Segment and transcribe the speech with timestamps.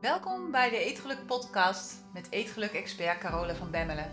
[0.00, 4.10] Welkom bij de Eetgeluk podcast met Eetgeluk-expert Carole van Bemmelen.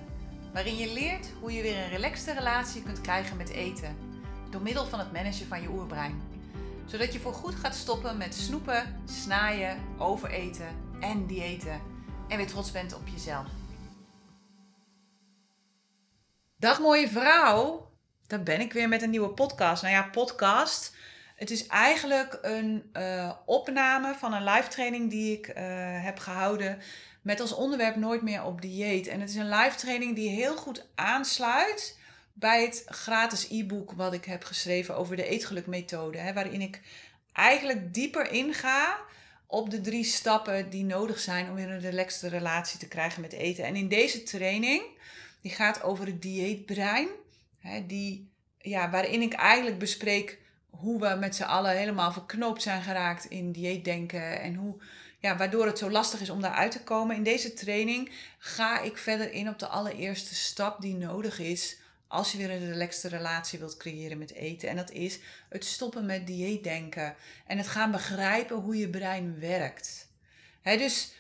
[0.54, 3.98] Waarin je leert hoe je weer een relaxte relatie kunt krijgen met eten.
[4.50, 6.22] Door middel van het managen van je oerbrein.
[6.86, 10.68] Zodat je voor goed gaat stoppen met snoepen, snaaien, overeten
[11.00, 11.82] en diëten.
[12.28, 13.48] En weer trots bent op jezelf.
[16.58, 17.92] Dag mooie vrouw.
[18.26, 19.82] Daar ben ik weer met een nieuwe podcast.
[19.82, 20.96] Nou ja, podcast
[21.38, 25.54] het is eigenlijk een uh, opname van een live training die ik uh,
[26.04, 26.80] heb gehouden
[27.22, 29.08] met als onderwerp nooit meer op dieet.
[29.08, 31.98] En het is een live training die heel goed aansluit
[32.34, 36.18] bij het gratis e-book wat ik heb geschreven over de eetgelukmethode.
[36.18, 36.82] Hè, waarin ik
[37.34, 39.00] eigenlijk dieper inga
[39.48, 43.34] op de drie stappen die nodig zijn om weer een relaxte relatie te krijgen met
[43.34, 43.64] eten.
[43.64, 44.84] En in deze training,
[45.42, 47.08] die gaat over het dieetbrein,
[47.60, 52.82] hè, die, ja, waarin ik eigenlijk bespreek hoe we met z'n allen helemaal verknoopt zijn
[52.82, 54.76] geraakt in dieetdenken en hoe,
[55.20, 57.16] ja, waardoor het zo lastig is om daaruit te komen.
[57.16, 62.32] In deze training ga ik verder in op de allereerste stap die nodig is als
[62.32, 64.70] je weer een relaxte relatie wilt creëren met eten.
[64.70, 67.16] En dat is het stoppen met dieetdenken
[67.48, 70.08] en het gaan begrijpen hoe je brein werkt.
[70.64, 71.12] Dus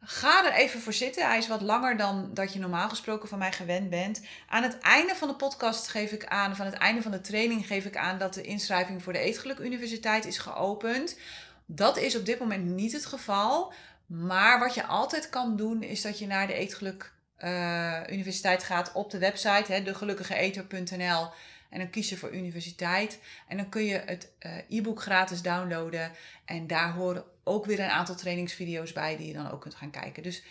[0.00, 1.26] Ga er even voor zitten.
[1.26, 4.20] Hij is wat langer dan dat je normaal gesproken van mij gewend bent.
[4.48, 7.66] Aan het einde van de podcast geef ik aan, van het einde van de training
[7.66, 11.18] geef ik aan dat de inschrijving voor de Eetgeluk Universiteit is geopend.
[11.66, 13.72] Dat is op dit moment niet het geval.
[14.06, 18.92] Maar wat je altijd kan doen, is dat je naar de Eetgeluk uh, Universiteit gaat
[18.92, 21.28] op de website, degelukkigeeter.nl.
[21.70, 23.18] En dan kies je voor universiteit.
[23.48, 26.12] En dan kun je het uh, e-book gratis downloaden.
[26.44, 29.90] En daar horen ook weer een aantal trainingsvideo's bij die je dan ook kunt gaan
[29.90, 30.22] kijken.
[30.22, 30.42] Dus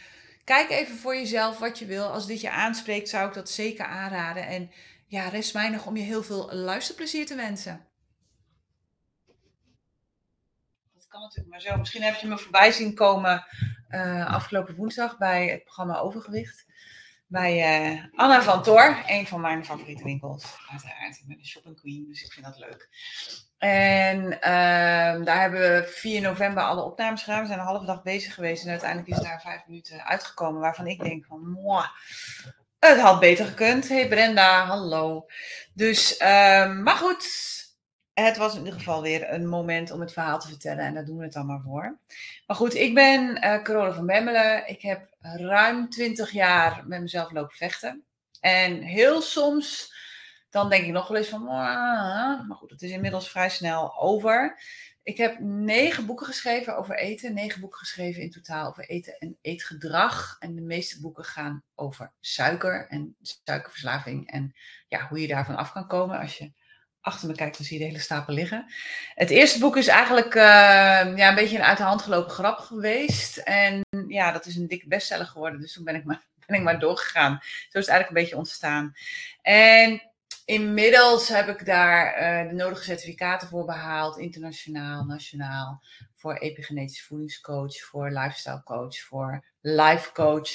[0.43, 2.07] kijk even voor jezelf wat je wil.
[2.07, 4.47] Als dit je aanspreekt, zou ik dat zeker aanraden.
[4.47, 4.71] En
[5.07, 7.85] ja, rest mij nog om je heel veel luisterplezier te wensen.
[10.93, 11.77] Dat kan natuurlijk maar zo.
[11.77, 13.45] Misschien heb je me voorbij zien komen
[13.89, 16.65] uh, afgelopen woensdag bij het programma Overgewicht
[17.27, 20.57] bij uh, Anna van Tor, een van mijn favoriete winkels.
[20.71, 22.89] Uiteraard, ik ben een shopping queen, dus ik vind dat leuk.
[23.57, 27.41] En uh, daar hebben we 4 november alle opnames gedaan.
[27.41, 30.87] We zijn een halve dag bezig geweest en uiteindelijk is daar vijf minuten uitgekomen waarvan
[30.87, 31.57] ik denk van,
[32.79, 33.87] het had beter gekund.
[33.87, 35.25] Hey Brenda, hallo.
[35.73, 37.25] Dus, uh, maar goed,
[38.13, 41.05] het was in ieder geval weer een moment om het verhaal te vertellen en daar
[41.05, 41.97] doen we het dan maar voor.
[42.47, 44.67] Maar goed, ik ben uh, van Bemmelen.
[44.67, 48.05] Ik heb ruim 20 jaar met mezelf lopen vechten.
[48.39, 49.94] En heel soms,
[50.55, 54.59] dan denk ik nog wel eens van, maar goed, het is inmiddels vrij snel over.
[55.03, 59.37] Ik heb negen boeken geschreven over eten, negen boeken geschreven in totaal over eten en
[59.41, 60.35] eetgedrag.
[60.39, 64.55] En de meeste boeken gaan over suiker en suikerverslaving en
[64.87, 66.51] ja, hoe je daarvan af kan komen als je
[67.01, 68.65] achter me kijkt, dan zie je de hele stapel liggen.
[69.13, 70.41] Het eerste boek is eigenlijk uh,
[71.15, 73.37] ja, een beetje een uit de hand gelopen grap geweest.
[73.37, 75.59] En ja, dat is een dikke bestseller geworden.
[75.59, 77.39] Dus toen ben ik maar, ben ik maar doorgegaan.
[77.41, 78.93] Zo is het eigenlijk een beetje ontstaan.
[79.41, 80.13] En
[80.45, 84.17] inmiddels heb ik daar uh, de nodige certificaten voor behaald.
[84.17, 85.81] Internationaal, nationaal.
[86.13, 90.49] Voor epigenetisch voedingscoach, voor lifestyle coach, voor life coach.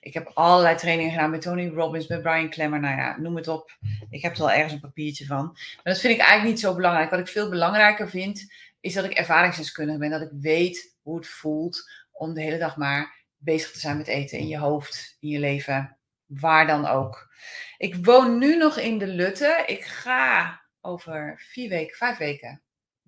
[0.00, 2.80] Ik heb allerlei trainingen gedaan met Tony Robbins, met Brian Klemmer.
[2.80, 3.78] Nou ja, noem het op.
[4.10, 5.44] Ik heb er wel ergens een papiertje van.
[5.54, 7.10] Maar dat vind ik eigenlijk niet zo belangrijk.
[7.10, 10.10] Wat ik veel belangrijker vind, is dat ik ervaringsdeskundige ben.
[10.10, 14.06] Dat ik weet hoe het voelt om de hele dag maar bezig te zijn met
[14.06, 15.95] eten in je hoofd, in je leven,
[16.26, 17.34] waar dan ook.
[17.78, 19.62] Ik woon nu nog in de Lutte.
[19.66, 22.60] Ik ga over vier weken, vijf weken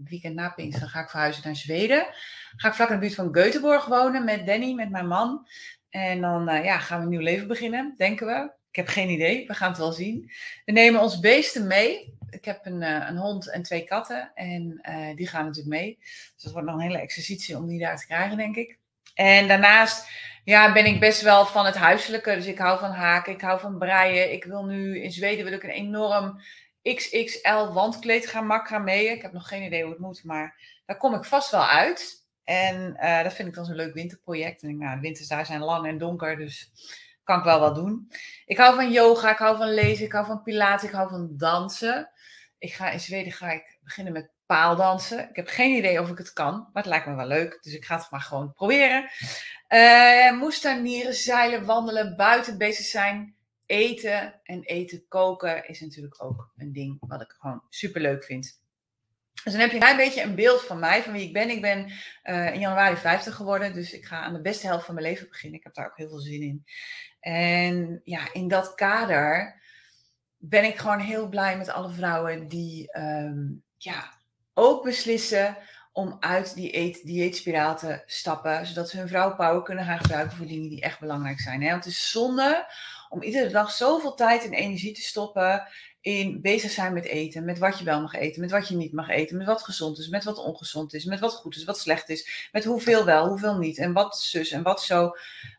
[0.05, 2.07] weekend na Pinksteren ga ik verhuizen naar Zweden.
[2.57, 5.47] Ga ik vlak in de buurt van Göteborg wonen met Danny, met mijn man.
[5.89, 8.53] En dan uh, ja, gaan we een nieuw leven beginnen, denken we.
[8.71, 10.31] Ik heb geen idee, we gaan het wel zien.
[10.65, 12.17] We nemen ons beesten mee.
[12.31, 15.97] Ik heb een, uh, een hond en twee katten en uh, die gaan natuurlijk mee.
[15.99, 18.79] Dus dat wordt nog een hele exercitie om die daar te krijgen, denk ik.
[19.19, 20.11] En daarnaast
[20.45, 22.35] ja, ben ik best wel van het huiselijke.
[22.35, 24.33] Dus ik hou van haken, ik hou van breien.
[24.33, 26.41] Ik wil nu in Zweden wil ik een enorm
[26.83, 29.13] XXL wandkleed gaan macrameeën.
[29.13, 32.27] Ik heb nog geen idee hoe het moet, maar daar kom ik vast wel uit.
[32.45, 34.63] En uh, dat vind ik dan zo'n leuk winterproject.
[34.63, 36.71] En nou, de winters daar zijn lang en donker, dus
[37.25, 38.09] kan ik wel wat doen.
[38.47, 41.29] Ik hou van yoga, ik hou van lezen, ik hou van pilates, ik hou van
[41.37, 42.11] dansen.
[42.59, 45.29] Ik ga in Zweden ga ik beginnen met paaldansen.
[45.29, 47.59] Ik heb geen idee of ik het kan, maar het lijkt me wel leuk.
[47.63, 49.11] Dus ik ga het maar gewoon proberen.
[49.69, 53.37] Uh, moestuinieren, zeilen, wandelen, buiten bezig zijn
[53.67, 58.61] eten en eten koken is natuurlijk ook een ding wat ik gewoon super leuk vind.
[59.45, 61.51] Dus dan heb je een beetje een beeld van mij, van wie ik ben.
[61.51, 61.93] Ik ben
[62.25, 65.29] uh, in januari 50 geworden, dus ik ga aan de beste helft van mijn leven
[65.29, 65.59] beginnen.
[65.59, 66.65] Ik heb daar ook heel veel zin in.
[67.21, 69.61] En ja, in dat kader
[70.37, 74.18] ben ik gewoon heel blij met alle vrouwen die um, ja,
[74.59, 75.57] ook beslissen
[75.93, 80.47] om uit die eet, dieetspiraal te stappen, zodat ze hun vrouwpower kunnen gaan gebruiken voor
[80.47, 81.63] dingen die echt belangrijk zijn.
[81.63, 81.71] Hè?
[81.71, 82.67] Want het is zonde
[83.09, 85.69] om iedere dag zoveel tijd en energie te stoppen
[86.01, 88.93] in bezig zijn met eten, met wat je wel mag eten, met wat je niet
[88.93, 91.79] mag eten, met wat gezond is, met wat ongezond is, met wat goed is, wat
[91.79, 95.13] slecht is, met hoeveel wel, hoeveel niet en wat zus en wat zo,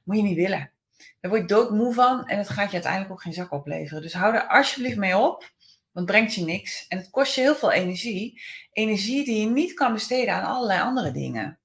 [0.03, 0.71] moet je niet willen.
[1.19, 4.01] Daar word je doodmoe van en het gaat je uiteindelijk ook geen zak opleveren.
[4.01, 5.51] Dus hou er alsjeblieft mee op,
[5.91, 8.41] want het brengt je niks en het kost je heel veel energie.
[8.71, 11.59] Energie die je niet kan besteden aan allerlei andere dingen.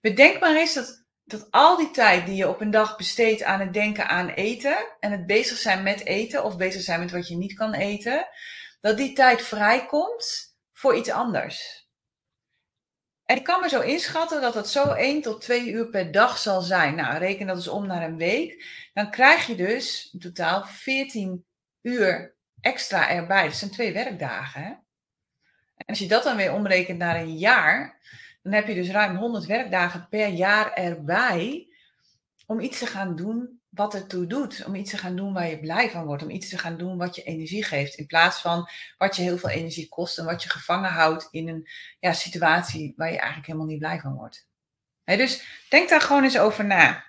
[0.00, 3.60] bedenk maar eens dat dat al die tijd die je op een dag besteedt aan
[3.60, 7.28] het denken aan eten en het bezig zijn met eten of bezig zijn met wat
[7.28, 8.28] je niet kan eten,
[8.80, 11.88] dat die tijd vrijkomt voor iets anders.
[13.24, 16.38] En ik kan me zo inschatten dat dat zo 1 tot 2 uur per dag
[16.38, 16.94] zal zijn.
[16.94, 18.66] Nou, reken dat eens om naar een week.
[18.92, 21.46] Dan krijg je dus in totaal 14
[21.82, 23.44] uur extra erbij.
[23.44, 24.62] Dat zijn twee werkdagen.
[24.62, 24.68] Hè?
[25.76, 27.98] En als je dat dan weer omrekent naar een jaar,
[28.42, 31.68] dan heb je dus ruim 100 werkdagen per jaar erbij
[32.46, 34.64] om iets te gaan doen wat ertoe doet.
[34.66, 36.22] Om iets te gaan doen waar je blij van wordt.
[36.22, 37.94] Om iets te gaan doen wat je energie geeft.
[37.94, 38.68] In plaats van
[38.98, 41.68] wat je heel veel energie kost en wat je gevangen houdt in een
[42.00, 44.48] ja, situatie waar je eigenlijk helemaal niet blij van wordt.
[45.04, 47.04] dus denk daar gewoon eens over na.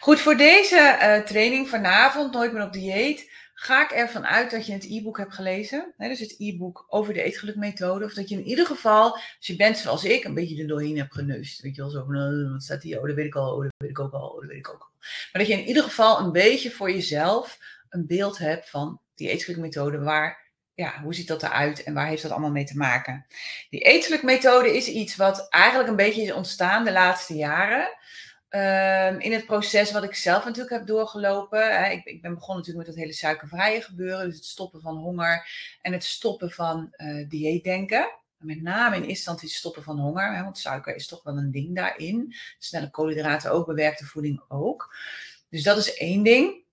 [0.00, 3.30] Goed, voor deze uh, training vanavond, Nooit meer op dieet,
[3.62, 5.94] ga ik ervan uit dat je het e-book hebt gelezen.
[5.96, 8.04] Hè, dus het e-book over de eetgelukmethode.
[8.04, 10.98] Of dat je in ieder geval, als je bent zoals ik, een beetje er doorheen
[10.98, 11.60] hebt geneust.
[11.60, 13.00] Weet je wel, zo uh, wat staat hier?
[13.00, 14.68] Oh, dat weet ik al, oh, dat weet ik ook al, oh, dat weet ik
[14.68, 14.88] ook al.
[15.00, 19.28] Maar dat je in ieder geval een beetje voor jezelf een beeld hebt van die
[19.28, 19.98] eetgelukmethode.
[19.98, 23.26] Waar, ja, hoe ziet dat eruit en waar heeft dat allemaal mee te maken?
[23.70, 27.88] Die eetgelukmethode is iets wat eigenlijk een beetje is ontstaan de laatste jaren.
[28.52, 31.82] Ehm, in het proces wat ik zelf natuurlijk heb doorgelopen.
[31.82, 34.26] Hè, ik, ik, ben begonnen natuurlijk met het hele suikervrije gebeuren.
[34.26, 35.48] Dus het stoppen van honger
[35.80, 38.10] en het stoppen van uh, dieetdenken.
[38.38, 40.34] Met name in eerste het stoppen van honger.
[40.34, 42.34] Hè, want suiker is toch wel een ding daarin.
[42.58, 44.96] Snelle koolhydraten ook, bewerkte voeding ook.
[45.48, 46.64] Dus dat is één ding.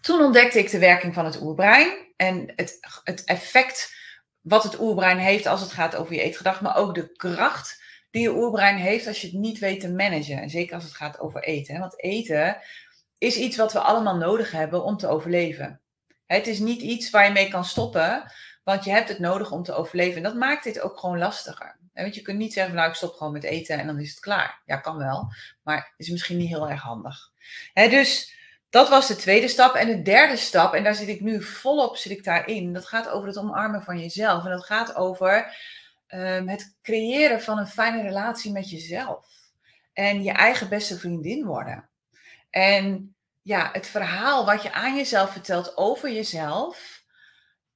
[0.00, 2.12] Toen ontdekte ik de werking van het oerbrein.
[2.16, 3.94] En het, het effect
[4.40, 6.60] wat het oerbrein heeft als het gaat over je eetgedrag.
[6.60, 10.40] Maar ook de kracht die je oerbrein heeft als je het niet weet te managen.
[10.40, 11.78] En zeker als het gaat over eten.
[11.78, 12.58] Want eten
[13.18, 15.80] is iets wat we allemaal nodig hebben om te overleven.
[16.26, 18.32] Het is niet iets waar je mee kan stoppen,
[18.64, 20.16] want je hebt het nodig om te overleven.
[20.16, 21.78] En dat maakt dit ook gewoon lastiger.
[21.94, 24.20] Want je kunt niet zeggen, nou ik stop gewoon met eten en dan is het
[24.20, 24.62] klaar.
[24.66, 25.32] Ja, kan wel,
[25.62, 27.30] maar is misschien niet heel erg handig.
[27.74, 28.38] dus
[28.70, 29.74] dat was de tweede stap.
[29.74, 33.08] En de derde stap, en daar zit ik nu volop zit ik daarin, dat gaat
[33.08, 34.44] over het omarmen van jezelf.
[34.44, 35.56] En dat gaat over
[36.14, 39.26] um, het creëren van een fijne relatie met jezelf.
[39.92, 41.90] En je eigen beste vriendin worden.
[42.50, 47.04] En ja, het verhaal wat je aan jezelf vertelt over jezelf,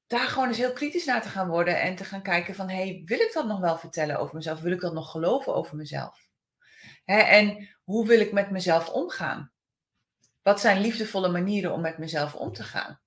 [0.06, 3.02] daar gewoon eens heel kritisch naar te gaan worden en te gaan kijken van, hey,
[3.04, 4.60] wil ik dat nog wel vertellen over mezelf?
[4.60, 6.22] Wil ik dat nog geloven over mezelf?
[7.04, 9.52] en hoe wil ik met mezelf omgaan?
[10.42, 13.00] Wat zijn liefdevolle manieren om met mezelf om te gaan?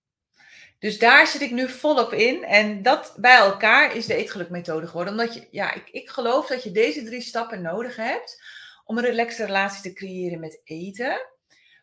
[0.79, 2.43] Dus daar zit ik nu volop in.
[2.43, 5.13] En dat bij elkaar is de eetgelukmethode geworden.
[5.13, 8.43] Omdat je, ja, ik, ik geloof dat je deze drie stappen nodig hebt
[8.83, 11.19] om een relaxte relatie te creëren met eten.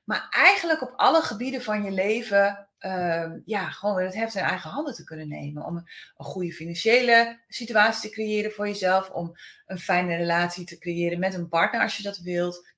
[0.05, 4.71] Maar eigenlijk op alle gebieden van je leven, uh, ja, gewoon het heft in eigen
[4.71, 5.65] handen te kunnen nemen.
[5.65, 5.87] Om een,
[6.17, 9.11] goede financiële situatie te creëren voor jezelf.
[9.11, 9.33] Om
[9.67, 12.73] een fijne relatie te creëren met een partner als je dat wilt.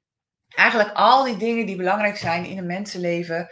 [0.48, 3.48] Eigenlijk al die dingen die belangrijk zijn in een mensenleven,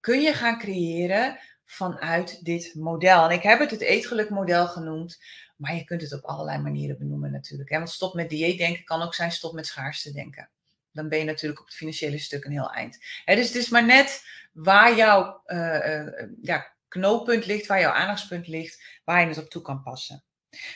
[0.00, 1.38] kun je gaan creëren
[1.70, 3.24] vanuit dit model.
[3.24, 5.18] En ik heb het het eetgelukmodel genoemd,
[5.56, 7.70] maar je kunt het op allerlei manieren benoemen natuurlijk.
[7.70, 10.50] Want stop met dieet denken kan ook zijn stop met schaarste denken.
[10.92, 12.98] Dan ben je natuurlijk op het financiële stuk een heel eind.
[13.24, 14.22] dus het is maar net
[14.52, 19.50] waar jouw uh, uh, ja, knooppunt ligt, waar jouw aandachtspunt ligt, waar je het op
[19.50, 20.22] toe kan passen.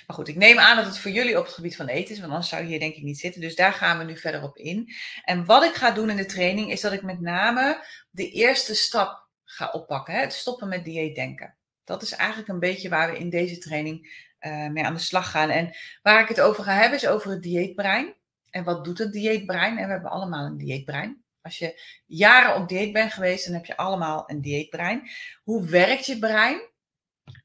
[0.06, 2.20] Maar goed, ik neem aan dat het voor jullie op het gebied van eten is,
[2.20, 3.40] want anders zou je hier denk ik niet zitten.
[3.40, 4.94] Dus daar gaan we nu verder op in.
[5.24, 8.74] En wat ik ga doen in de training is dat ik met name de eerste
[8.74, 9.21] stap
[9.52, 10.14] ga oppakken.
[10.14, 10.20] Hè?
[10.20, 11.56] Het stoppen met dieetdenken.
[11.84, 15.30] Dat is eigenlijk een beetje waar we in deze training uh, mee aan de slag
[15.30, 15.50] gaan.
[15.50, 18.14] En waar ik het over ga hebben is over het dieetbrein.
[18.50, 19.78] En wat doet het dieetbrein?
[19.78, 21.24] En we hebben allemaal een dieetbrein.
[21.40, 25.10] Als je jaren op dieet bent geweest, dan heb je allemaal een dieetbrein.
[25.42, 26.70] Hoe werkt je brein?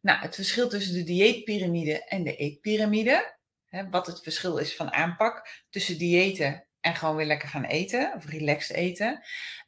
[0.02, 3.36] Nou, het verschil tussen de dieetpyramide en de eetpyramide.
[3.66, 8.14] Hè, wat het verschil is van aanpak tussen diëten en gewoon weer lekker gaan eten,
[8.16, 9.24] of relaxed eten.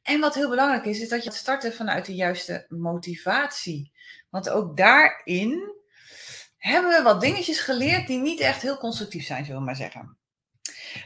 [0.10, 3.92] En wat heel belangrijk is, is dat je starten vanuit de juiste motivatie.
[4.30, 5.76] Want ook daarin
[6.58, 10.18] hebben we wat dingetjes geleerd die niet echt heel constructief zijn, zullen we maar zeggen.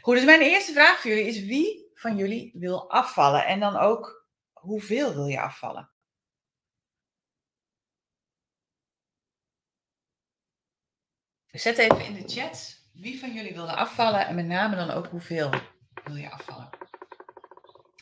[0.02, 3.46] Goed, dus mijn eerste vraag voor jullie is: wie van jullie wil afvallen?
[3.46, 5.92] En dan ook, hoeveel wil je afvallen?
[11.48, 15.08] Zet even in de chat Wie van jullie wilde afvallen en met name dan ook
[15.08, 15.50] hoeveel
[16.04, 16.83] wil je afvallen?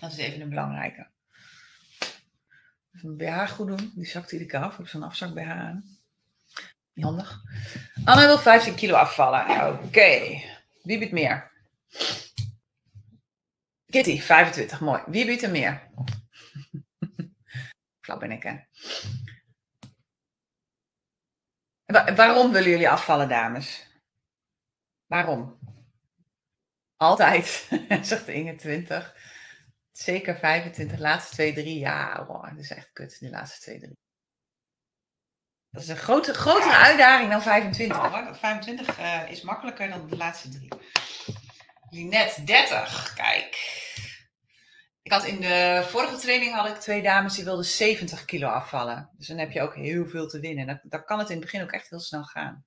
[0.02, 1.08] Dat is even een belangrijke.
[2.96, 3.92] Even mijn BH goed doen.
[3.96, 4.72] Die zakt iedere keer af.
[4.72, 6.00] Ik heb zo'n afzak BH aan.
[6.94, 7.42] Niet handig.
[8.06, 9.74] Anne wil 15 kilo afvallen.
[9.84, 10.42] Oké.
[10.84, 11.52] Wie biedt meer?
[13.86, 14.80] Kitty, 25.
[14.80, 15.04] Mooi.
[15.08, 15.90] Wie biedt er meer?
[18.04, 18.60] Flap ben ik, hè?
[22.16, 23.88] waarom willen jullie afvallen, dames?
[25.06, 25.60] Waarom?
[26.96, 27.70] Altijd,
[28.02, 29.16] zegt Inge 20.
[30.02, 31.80] Zeker 25, laatste 2, 3.
[31.80, 33.98] Ja, wow, dat is echt kut, de laatste 2, 3.
[35.70, 38.36] Dat is een grote, grotere uitdaging dan 25 hoor.
[38.36, 40.70] 25 uh, is makkelijker dan de laatste drie.
[41.90, 43.14] Linet, 30.
[43.14, 43.80] Kijk.
[45.02, 49.10] Ik had in de vorige training had ik twee dames die wilden 70 kilo afvallen.
[49.18, 50.68] Dus dan heb je ook heel veel te winnen.
[50.68, 52.66] Dan, dan kan het in het begin ook echt heel snel gaan.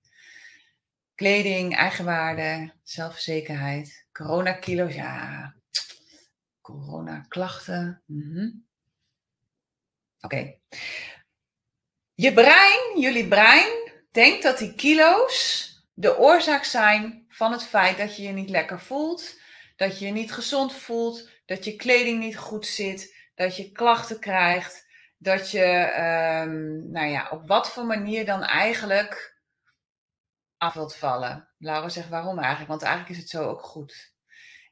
[1.14, 5.54] Kleding, eigenwaarde, zelfverzekerheid, coronakilo's, ja.
[6.64, 8.02] Coronaklachten.
[8.06, 8.66] Mm
[10.20, 10.58] Oké.
[12.14, 18.16] Je brein, jullie brein, denkt dat die kilo's de oorzaak zijn van het feit dat
[18.16, 19.40] je je niet lekker voelt,
[19.76, 24.20] dat je je niet gezond voelt, dat je kleding niet goed zit, dat je klachten
[24.20, 24.86] krijgt,
[25.18, 25.94] dat je,
[26.46, 29.38] um, nou ja, op wat voor manier dan eigenlijk
[30.56, 31.48] af wilt vallen.
[31.58, 34.13] Laura zegt waarom eigenlijk, want eigenlijk is het zo ook goed.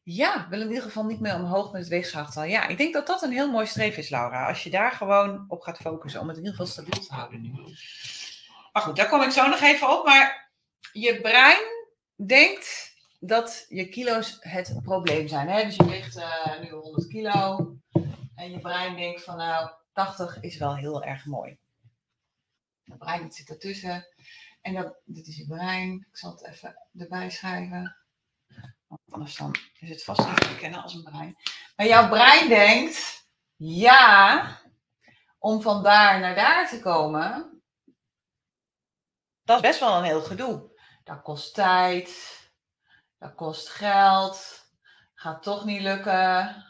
[0.05, 2.45] Ja, wil in ieder geval niet meer omhoog met het weegschachttal.
[2.45, 4.49] Ja, ik denk dat dat een heel mooi streef is, Laura.
[4.49, 7.41] Als je daar gewoon op gaat focussen, om het in ieder geval stabiel te houden
[7.41, 7.53] nu.
[8.73, 10.05] Maar goed, daar kom ik zo nog even op.
[10.05, 10.53] Maar
[10.93, 11.87] je brein
[12.27, 15.49] denkt dat je kilo's het probleem zijn.
[15.49, 15.65] Hè?
[15.65, 17.73] Dus je weegt uh, nu 100 kilo
[18.35, 21.59] en je brein denkt van nou, 80 is wel heel erg mooi.
[22.85, 24.07] Het brein zit ertussen.
[24.61, 26.07] En dat, dit is je brein.
[26.11, 27.97] Ik zal het even erbij schrijven.
[29.09, 31.37] Anders dan is het vast niet te herkennen als een brein.
[31.77, 34.47] Maar jouw brein denkt, ja,
[35.39, 37.63] om van daar naar daar te komen,
[39.43, 40.71] dat is best wel een heel gedoe.
[41.05, 42.41] Dat kost tijd,
[43.19, 44.61] dat kost geld.
[45.15, 46.67] Gaat toch niet lukken.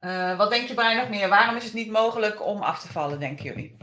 [0.00, 1.28] Uh, wat denk je brein nog meer?
[1.28, 3.76] Waarom is het niet mogelijk om af te vallen, denken jullie?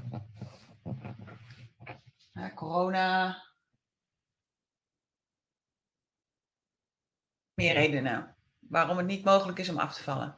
[2.33, 3.46] Uh, corona.
[7.57, 10.37] Meer redenen waarom het niet mogelijk is om af te vallen.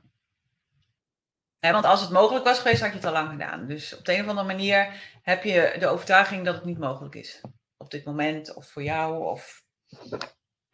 [1.59, 3.67] want als het mogelijk was geweest, had je het al lang gedaan.
[3.67, 7.15] Dus op de een of andere manier heb je de overtuiging dat het niet mogelijk
[7.15, 7.41] is
[7.77, 9.63] op dit moment of voor jou of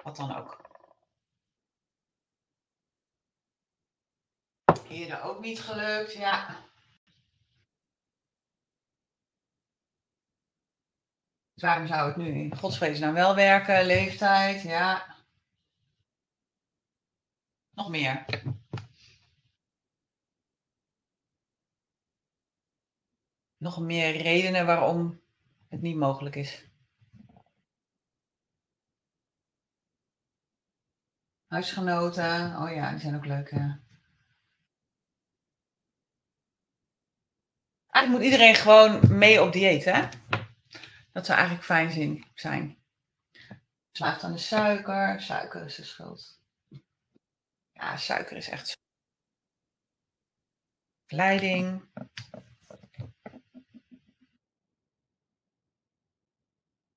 [0.03, 0.61] wat dan ook.
[4.89, 6.63] Eerder ook niet gelukt, ja.
[11.53, 13.85] Dus waarom zou het nu in godsvrees nou wel werken?
[13.85, 15.14] Leeftijd, ja.
[17.75, 18.25] Nog meer.
[23.57, 25.21] Nog meer redenen waarom
[25.69, 26.69] het niet mogelijk is.
[31.47, 32.57] Huisgenoten.
[32.61, 33.51] Oh ja, die zijn ook leuk.
[33.51, 33.83] Ja.
[37.87, 40.09] Eigenlijk moet iedereen gewoon mee op dieet, hè?
[41.11, 42.77] Dat zou eigenlijk fijn zijn.
[43.91, 45.21] Slaagt aan de suiker.
[45.21, 46.43] Suiker is de schuld.
[47.75, 48.77] Ja, suiker is echt.
[51.07, 51.89] Leiding.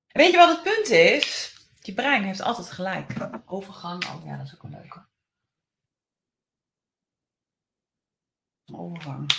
[0.07, 1.57] Weet je wat het punt is?
[1.79, 3.29] Je brein heeft altijd gelijk.
[3.45, 5.07] Overgang, oh ja, dat is ook een leuke.
[8.71, 9.31] Overgang.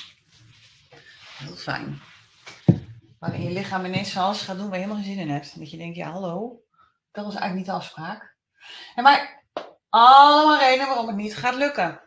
[1.38, 2.00] Heel fijn.
[3.18, 5.58] Waarin je lichaam ineens alles gaat doen waar je helemaal geen zin in hebt.
[5.58, 6.64] Dat je denkt, ja hallo,
[7.10, 8.36] dat was eigenlijk niet de afspraak.
[8.94, 9.39] En maar
[9.90, 12.00] allemaal redenen waarom het niet gaat lukken.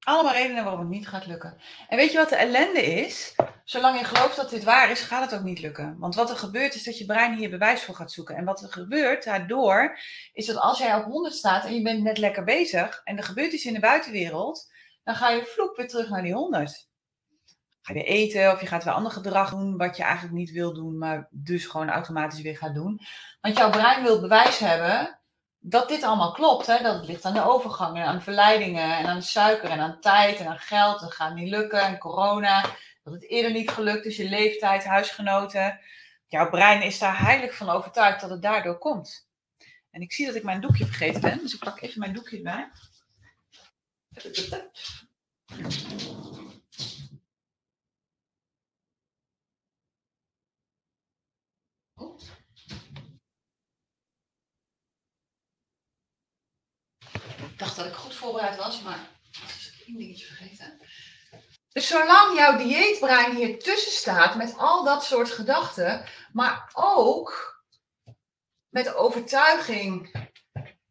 [0.00, 1.60] Allemaal redenen waarom het niet gaat lukken.
[1.88, 3.34] En weet je wat de ellende is?
[3.64, 5.98] Zolang je gelooft dat dit waar is, gaat het ook niet lukken.
[5.98, 8.36] Want wat er gebeurt is dat je brein hier bewijs voor gaat zoeken.
[8.36, 9.98] En wat er gebeurt daardoor,
[10.32, 13.22] is dat als jij op 100 staat en je bent net lekker bezig en er
[13.22, 14.72] gebeurt iets in de buitenwereld,
[15.04, 16.88] dan ga je vloek weer terug naar die 100.
[17.82, 20.74] Ga je eten of je gaat weer ander gedrag doen wat je eigenlijk niet wil
[20.74, 23.00] doen, maar dus gewoon automatisch weer gaat doen.
[23.40, 25.19] Want jouw brein wil bewijs hebben
[25.60, 26.66] dat dit allemaal klopt.
[26.66, 26.82] Hè?
[26.82, 30.38] Dat het ligt aan de overgang en aan verleidingen en aan suiker en aan tijd
[30.38, 31.00] en aan geld.
[31.00, 32.64] Dat gaat niet lukken en corona.
[33.02, 35.80] Dat het eerder niet gelukt is, je leeftijd, huisgenoten.
[36.26, 39.28] Jouw brein is daar heilig van overtuigd dat het daardoor komt.
[39.90, 42.36] En ik zie dat ik mijn doekje vergeten ben, dus ik pak even mijn doekje
[42.36, 42.70] erbij.
[57.60, 58.98] Dacht dat ik goed voorbereid was, maar
[59.30, 60.80] ik was één dingetje vergeten.
[61.72, 67.58] Dus zolang jouw dieetbrein hier tussen staat met al dat soort gedachten, maar ook
[68.68, 70.10] met de overtuiging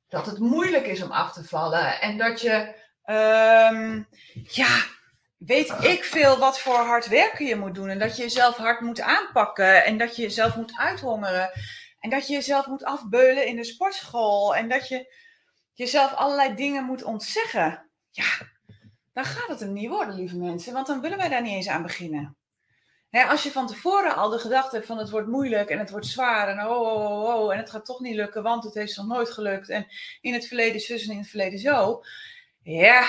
[0.08, 4.04] dat het moeilijk is om af te vallen en dat je, ehm,
[4.44, 4.84] ja,
[5.38, 8.82] weet ik veel wat voor hard werken je moet doen en dat je jezelf hard
[8.82, 11.52] moet aanpakken en dat je jezelf moet uithongeren
[12.00, 15.16] en dat je jezelf moet afbeulen in de sportschool en dat je
[15.80, 17.90] jezelf allerlei dingen moet ontzeggen.
[18.10, 18.38] Ja,
[19.14, 21.68] dan gaat het hem niet worden, lieve mensen, want dan willen wij daar niet eens
[21.68, 22.38] aan beginnen.
[23.12, 26.06] als je van tevoren al de gedachte hebt van het wordt moeilijk en het wordt
[26.06, 28.98] zwaar en oh, oh, oh, oh, en het gaat toch niet lukken, want het heeft
[28.98, 29.88] nog nooit gelukt en
[30.22, 32.02] in het verleden zus en in het verleden zo,
[32.64, 33.08] ja,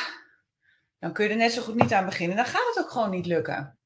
[0.99, 2.37] dan kun je er net zo goed niet aan beginnen.
[2.37, 3.79] Dan gaat het ook gewoon niet lukken.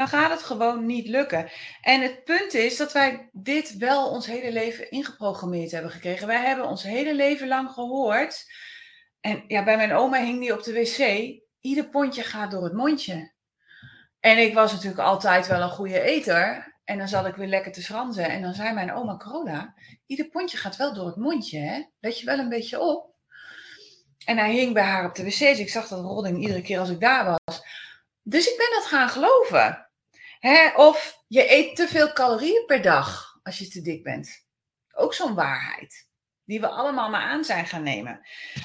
[0.00, 1.50] Dan gaat het gewoon niet lukken.
[1.80, 6.26] En het punt is dat wij dit wel ons hele leven ingeprogrammeerd hebben gekregen.
[6.26, 8.44] Wij hebben ons hele leven lang gehoord
[9.20, 11.30] en ja, bij mijn oma hing die op de wc.
[11.60, 13.32] Ieder pondje gaat door het mondje.
[14.20, 16.74] En ik was natuurlijk altijd wel een goede eter.
[16.84, 18.28] En dan zat ik weer lekker te schranzen.
[18.28, 19.74] En dan zei mijn oma Corolla,
[20.06, 21.82] ieder pondje gaat wel door het mondje, hè?
[21.98, 23.14] Let je wel een beetje op.
[24.24, 25.38] En hij hing bij haar op de wc.
[25.38, 27.62] Dus ik zag dat rolling iedere keer als ik daar was.
[28.22, 29.89] Dus ik ben dat gaan geloven.
[30.40, 30.74] Hè?
[30.76, 34.46] Of je eet te veel calorieën per dag als je te dik bent.
[34.92, 36.08] Ook zo'n waarheid
[36.44, 38.20] die we allemaal maar aan zijn gaan nemen.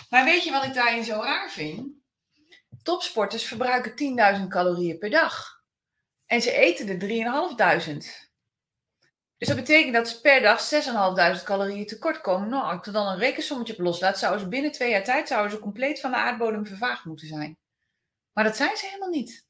[0.09, 1.87] Maar weet je wat ik daarin zo raar vind?
[2.83, 5.63] Topsporters verbruiken 10.000 calorieën per dag.
[6.25, 6.97] En ze eten er
[7.85, 7.97] 3.500.
[9.37, 10.73] Dus dat betekent dat ze per dag
[11.37, 12.49] 6.500 calorieën tekort komen.
[12.49, 15.27] Nou, als ik er dan een rekensommetje op loslaat, zouden ze binnen twee jaar tijd
[15.27, 17.57] zouden ze compleet van de aardbodem vervaagd moeten zijn.
[18.33, 19.47] Maar dat zijn ze helemaal niet.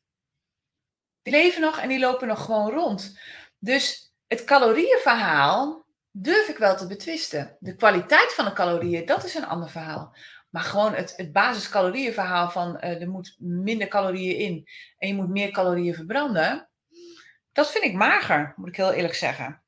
[1.26, 3.20] Die leven nog en die lopen nog gewoon rond.
[3.60, 7.58] Dus het calorieënverhaal durf ik wel te betwisten.
[7.60, 10.16] De kwaliteit van de calorieën, dat is een ander verhaal.
[10.50, 15.30] Maar gewoon het, het basiscalorieënverhaal van uh, er moet minder calorieën in en je moet
[15.30, 16.70] meer calorieën verbranden.
[17.52, 19.62] Dat vind ik mager, moet ik heel eerlijk zeggen.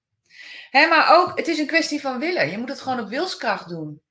[0.70, 2.52] Hè, maar ook, het is een kwestie van willen.
[2.52, 4.02] Je moet het gewoon op wilskracht doen.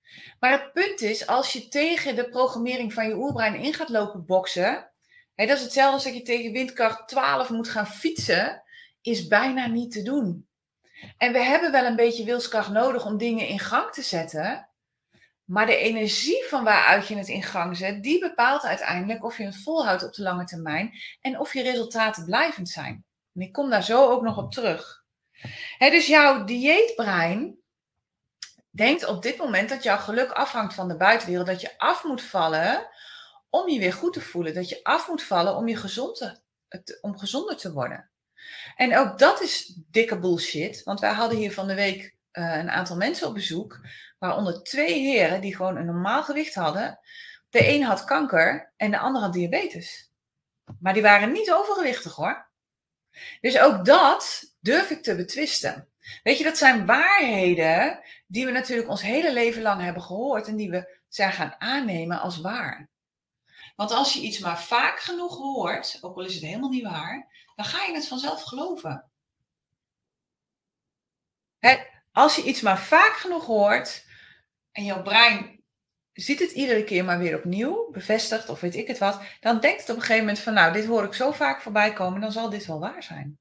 [0.41, 4.27] Maar het punt is, als je tegen de programmering van je oerbrein in gaat lopen
[4.27, 4.91] boksen,
[5.37, 8.63] hè, dat is hetzelfde als dat je tegen windkracht 12 moet gaan fietsen,
[9.03, 10.49] is bijna niet te doen.
[11.19, 14.69] En we hebben wel een beetje wilskracht nodig om dingen in gang te zetten.
[15.45, 19.45] Maar de energie van waaruit je het in gang zet, die bepaalt uiteindelijk of je
[19.45, 23.05] het volhoudt op de lange termijn en of je resultaten blijvend zijn.
[23.35, 25.05] En ik kom daar zo ook nog op terug.
[25.79, 27.59] dus jouw dieetbrein
[28.71, 32.23] denkt op dit moment dat jouw geluk afhangt van de buitenwereld, dat je af moet
[32.23, 32.89] vallen
[33.63, 36.99] om je weer goed te voelen, dat je af moet vallen om, je gezond te,
[37.01, 38.11] om gezonder te worden.
[38.77, 40.83] En ook dat is dikke bullshit.
[40.83, 43.81] Want wij hadden hier van de week uh, een aantal mensen op bezoek.
[44.19, 46.99] Waaronder twee heren die gewoon een normaal gewicht hadden.
[47.51, 50.11] De een had kanker en de ander had diabetes.
[50.81, 52.49] Maar die waren niet overgewichtig hoor.
[53.41, 55.89] Dus ook dat durf ik te betwisten.
[56.23, 60.57] Weet je, dat zijn waarheden die we natuurlijk ons hele leven lang hebben gehoord en
[60.57, 62.89] die we zijn gaan aannemen als waar.
[63.77, 67.29] Want als je iets maar vaak genoeg hoort, ook al is het helemaal niet waar,
[67.55, 69.11] dan ga je het vanzelf geloven.
[72.13, 74.05] als je iets maar vaak genoeg hoort
[74.73, 75.65] en jouw brein
[76.13, 79.81] ziet het iedere keer maar weer opnieuw, bevestigt of weet ik het wat, dan denkt
[79.81, 82.33] het op een gegeven moment van nou, dit hoor ik zo vaak voorbij komen, dan
[82.33, 83.39] zal dit wel waar zijn.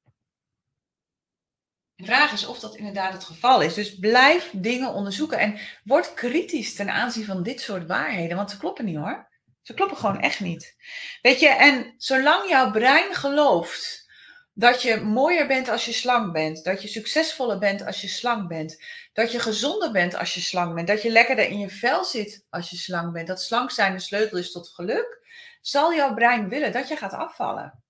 [1.96, 3.74] De vraag is of dat inderdaad het geval is.
[3.74, 8.58] Dus blijf dingen onderzoeken en word kritisch ten aanzien van dit soort waarheden, want ze
[8.58, 9.34] kloppen niet hoor.
[9.66, 10.76] Ze kloppen gewoon echt niet.
[11.22, 14.10] Weet je, en zolang jouw brein gelooft
[14.54, 16.64] dat je mooier bent als je slank bent.
[16.64, 18.84] Dat je succesvoller bent als je slank bent.
[19.14, 20.88] Dat je gezonder bent als je slank bent.
[20.88, 23.28] Dat je lekkerder in je vel zit als je slank bent.
[23.28, 25.20] Dat slank zijn de sleutel is tot geluk.
[25.62, 27.84] Zal jouw brein willen dat je gaat afvallen.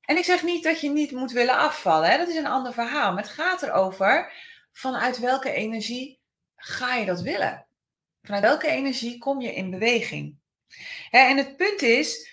[0.00, 2.10] En ik zeg niet dat je niet moet willen afvallen.
[2.10, 2.16] Hè?
[2.16, 3.12] Dat is een ander verhaal.
[3.12, 4.32] Maar het gaat erover
[4.72, 6.20] vanuit welke energie
[6.56, 7.66] ga je dat willen.
[8.22, 10.40] Vanuit welke energie kom je in beweging.
[11.10, 12.30] En het punt is,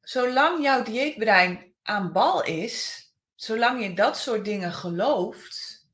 [0.00, 5.86] zolang jouw dieetbrein aan bal is, zolang je dat soort dingen gelooft,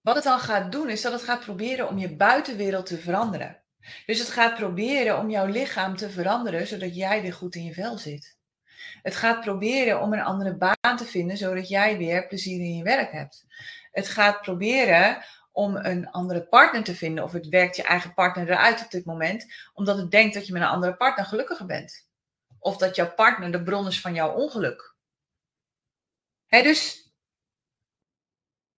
[0.00, 3.62] wat het dan gaat doen, is dat het gaat proberen om je buitenwereld te veranderen.
[4.06, 7.72] Dus het gaat proberen om jouw lichaam te veranderen, zodat jij weer goed in je
[7.72, 8.36] vel zit.
[9.02, 12.82] Het gaat proberen om een andere baan te vinden, zodat jij weer plezier in je
[12.82, 13.44] werk hebt.
[13.92, 15.24] Het gaat proberen
[15.56, 19.04] om een andere partner te vinden, of het werkt je eigen partner eruit op dit
[19.04, 22.08] moment, omdat het denkt dat je met een andere partner gelukkiger bent.
[22.58, 24.94] Of dat jouw partner de bron is van jouw ongeluk.
[26.48, 27.12] Dus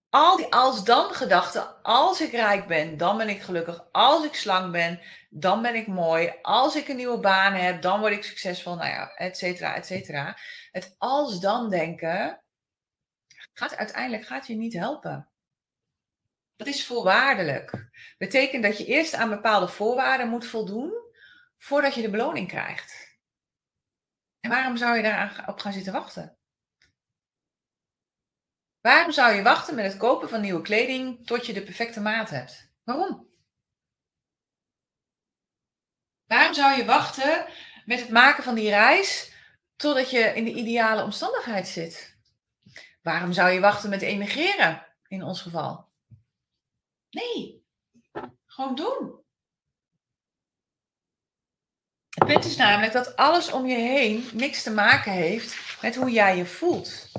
[0.09, 3.89] al die als-dan gedachten, als ik rijk ben, dan ben ik gelukkig.
[3.93, 6.35] Als ik slank ben, dan ben ik mooi.
[6.43, 8.75] Als ik een nieuwe baan heb, dan word ik succesvol.
[8.75, 10.37] Nou ja, et cetera, et cetera.
[10.71, 12.43] Het als-dan denken
[13.53, 15.29] gaat uiteindelijk gaat je niet helpen.
[16.59, 17.89] Dat is voorwaardelijk.
[18.19, 20.93] Betekent dat je eerst aan bepaalde voorwaarden moet voldoen
[21.59, 23.19] voordat je de beloning krijgt.
[24.41, 26.39] En waarom zou je daarop gaan zitten wachten?
[28.81, 32.31] Waarom zou je wachten met het kopen van nieuwe kleding tot je de perfecte maat
[32.31, 32.73] hebt?
[32.85, 33.29] Waarom?
[36.27, 37.47] Waarom zou je wachten
[37.85, 39.33] met het maken van die reis
[39.77, 42.17] totdat je in de ideale omstandigheid zit?
[43.03, 45.88] Waarom zou je wachten met emigreren in ons geval?
[47.11, 47.65] Nee,
[48.47, 49.27] gewoon doen.
[52.09, 56.11] Het punt is namelijk dat alles om je heen niks te maken heeft met hoe
[56.11, 57.13] jij je voelt.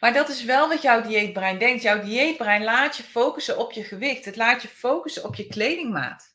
[0.00, 1.82] Maar dat is wel wat jouw dieetbrein denkt.
[1.82, 4.24] Jouw dieetbrein laat je focussen op je gewicht.
[4.24, 6.34] Het laat je focussen op je kledingmaat.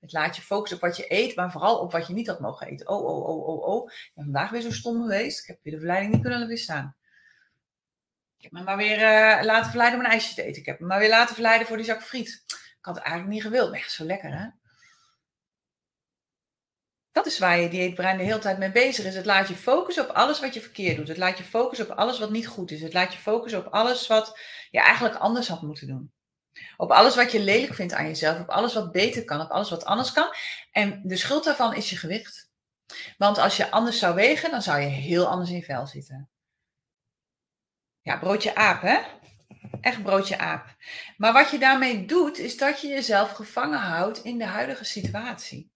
[0.00, 2.40] Het laat je focussen op wat je eet, maar vooral op wat je niet had
[2.40, 2.88] mogen eten.
[2.88, 3.90] Oh, oh, oh, oh, oh.
[3.90, 5.40] Ik ben vandaag weer zo stom geweest.
[5.40, 6.96] Ik heb weer de verleiding niet kunnen weerstaan.
[8.44, 10.60] Heb me maar weer uh, laten verleiden om een ijsje te eten.
[10.60, 12.44] Ik heb me maar weer laten verleiden voor die zak friet.
[12.78, 13.70] Ik had het eigenlijk niet gewild.
[13.70, 14.48] Maar echt zo lekker, hè?
[17.12, 19.14] Dat is waar je dieetbrein de hele tijd mee bezig is.
[19.14, 21.08] Het laat je focussen op alles wat je verkeerd doet.
[21.08, 22.82] Het laat je focussen op alles wat niet goed is.
[22.82, 24.38] Het laat je focussen op alles wat
[24.70, 26.12] je eigenlijk anders had moeten doen.
[26.76, 28.40] Op alles wat je lelijk vindt aan jezelf.
[28.40, 29.40] Op alles wat beter kan.
[29.40, 30.34] Op alles wat anders kan.
[30.70, 32.50] En de schuld daarvan is je gewicht.
[33.18, 36.28] Want als je anders zou wegen, dan zou je heel anders in je vel zitten.
[38.04, 39.00] Ja, broodje aap, hè?
[39.80, 40.76] Echt broodje aap.
[41.16, 45.72] Maar wat je daarmee doet, is dat je jezelf gevangen houdt in de huidige situatie.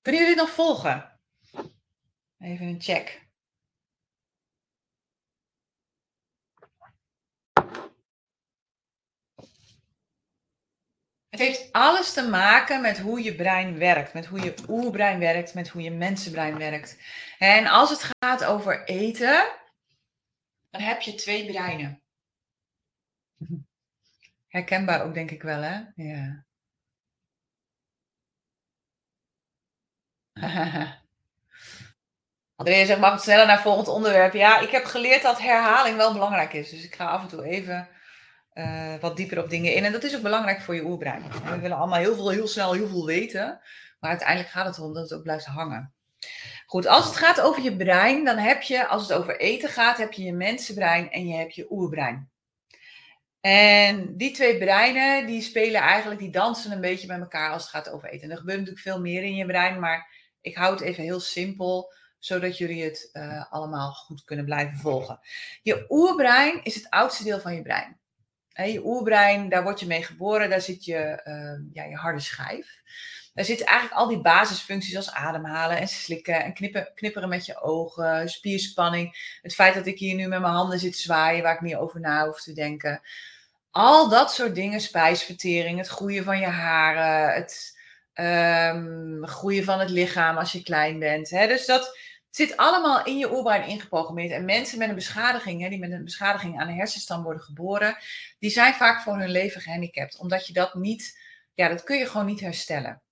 [0.00, 1.20] Kunnen jullie dit nog volgen?
[2.38, 3.23] Even een check.
[11.34, 15.54] Het heeft alles te maken met hoe je brein werkt, met hoe je oerbrein werkt,
[15.54, 16.98] met hoe je mensenbrein werkt.
[17.38, 19.48] En als het gaat over eten,
[20.70, 22.02] dan heb je twee breinen.
[24.48, 25.80] Herkenbaar ook, denk ik wel, hè?
[25.94, 26.44] Ja.
[32.56, 34.32] Andrea zegt, mag het sneller naar volgend onderwerp?
[34.32, 36.70] Ja, ik heb geleerd dat herhaling wel belangrijk is.
[36.70, 37.88] Dus ik ga af en toe even
[38.54, 39.84] uh, wat dieper op dingen in.
[39.84, 41.22] En dat is ook belangrijk voor je oerbrein.
[41.44, 43.60] We willen allemaal heel veel, heel snel, heel veel weten.
[44.00, 45.94] Maar uiteindelijk gaat het erom dat het ook blijft hangen.
[46.66, 49.98] Goed, als het gaat over je brein, dan heb je, als het over eten gaat,
[49.98, 52.30] heb je je mensenbrein en je hebt je oerbrein.
[53.40, 57.70] En die twee breinen, die spelen eigenlijk, die dansen een beetje bij elkaar als het
[57.70, 58.22] gaat over eten.
[58.22, 60.08] En er gebeurt natuurlijk veel meer in je brein, maar
[60.40, 65.20] ik hou het even heel simpel, zodat jullie het uh, allemaal goed kunnen blijven volgen.
[65.62, 67.98] Je oerbrein is het oudste deel van je brein.
[68.54, 72.82] Je oerbrein, daar word je mee geboren, daar zit je, uh, ja, je harde schijf.
[73.34, 76.52] Daar zitten eigenlijk al die basisfuncties als ademhalen en slikken en
[76.94, 79.38] knipperen met je ogen, spierspanning.
[79.42, 82.00] Het feit dat ik hier nu met mijn handen zit zwaaien waar ik niet over
[82.00, 83.00] na hoef te denken.
[83.70, 87.78] Al dat soort dingen, spijsvertering, het groeien van je haren, het
[88.14, 91.28] um, groeien van het lichaam als je klein bent.
[91.28, 91.98] Dus dat
[92.34, 94.30] zit allemaal in je oerbrein ingeprogrammeerd.
[94.30, 97.96] En mensen met een beschadiging, hè, die met een beschadiging aan de hersenstam worden geboren,
[98.38, 100.18] die zijn vaak voor hun leven gehandicapt.
[100.18, 101.18] Omdat je dat niet,
[101.54, 103.02] ja, dat kun je gewoon niet herstellen.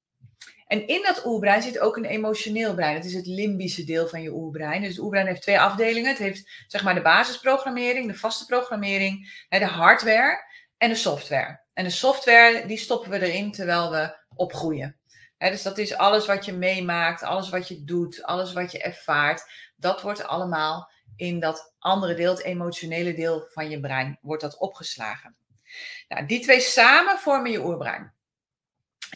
[0.66, 2.94] En in dat oerbrein zit ook een emotioneel brein.
[2.94, 4.80] Het is het limbische deel van je oerbrein.
[4.80, 6.10] Dus het oerbrein heeft twee afdelingen.
[6.10, 10.44] Het heeft zeg maar de basisprogrammering, de vaste programmering, de hardware
[10.76, 11.60] en de software.
[11.72, 14.96] En de software die stoppen we erin terwijl we opgroeien.
[15.50, 19.50] Dus dat is alles wat je meemaakt, alles wat je doet, alles wat je ervaart.
[19.76, 24.58] Dat wordt allemaal in dat andere deel, het emotionele deel van je brein, wordt dat
[24.58, 25.36] opgeslagen.
[26.08, 28.12] Nou, die twee samen vormen je oerbrein.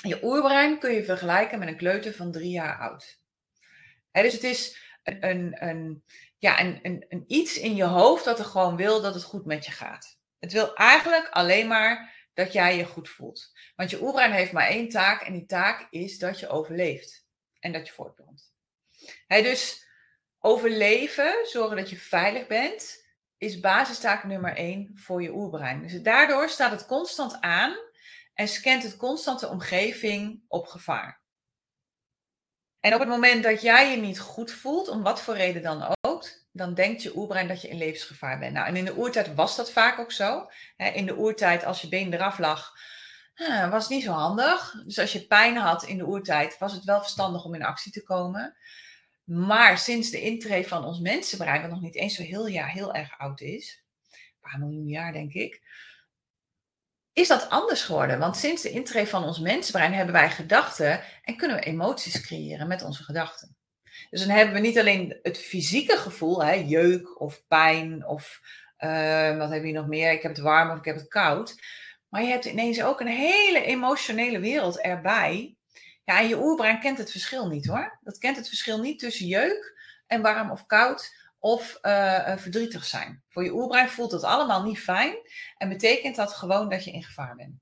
[0.02, 3.20] Je oerbrein kun je vergelijken met een kleuter van drie jaar oud.
[4.12, 6.02] dus het is een, een,
[6.38, 9.64] ja, een, een, iets in je hoofd dat er gewoon wil dat het goed met
[9.64, 10.18] je gaat.
[10.38, 13.52] Het wil eigenlijk alleen maar dat jij je goed voelt.
[13.76, 17.26] Want je oerbrein heeft maar één taak en die taak is dat je overleeft
[17.60, 18.52] en dat je voortplant.
[19.26, 19.86] dus
[20.38, 23.04] overleven, zorgen dat je veilig bent,
[23.38, 25.82] is basistaak nummer één voor je oerbrein.
[25.82, 27.76] Dus daardoor staat het constant aan
[28.34, 31.24] en scant het constant de omgeving op gevaar.
[32.86, 35.96] En op het moment dat jij je niet goed voelt, om wat voor reden dan
[36.00, 38.52] ook, dan denkt je oerbrein dat je in levensgevaar bent.
[38.52, 40.50] Nou, en in de oertijd was dat vaak ook zo.
[40.76, 42.72] In de oertijd, als je been eraf lag,
[43.70, 44.82] was het niet zo handig.
[44.84, 47.92] Dus als je pijn had in de oertijd, was het wel verstandig om in actie
[47.92, 48.56] te komen.
[49.24, 52.94] Maar sinds de intree van ons mensenbrein, wat nog niet eens zo heel jaar heel
[52.94, 55.62] erg oud is, een paar miljoen jaar denk ik,
[57.16, 58.18] is dat anders geworden.
[58.18, 62.68] Want sinds de intree van ons mensenbrein hebben wij gedachten en kunnen we emoties creëren
[62.68, 63.56] met onze gedachten.
[64.10, 68.40] Dus dan hebben we niet alleen het fysieke gevoel, hè, jeuk of pijn of
[68.78, 70.12] uh, wat heb je nog meer?
[70.12, 71.54] Ik heb het warm of ik heb het koud.
[72.08, 75.56] Maar je hebt ineens ook een hele emotionele wereld erbij.
[76.04, 77.98] Ja, je oerbrein kent het verschil niet hoor.
[78.02, 79.74] Dat kent het verschil niet tussen jeuk
[80.06, 83.22] en warm of koud of uh, verdrietig zijn.
[83.28, 85.16] Voor je oerbrein voelt dat allemaal niet fijn
[85.56, 87.60] en betekent dat gewoon dat je in gevaar bent.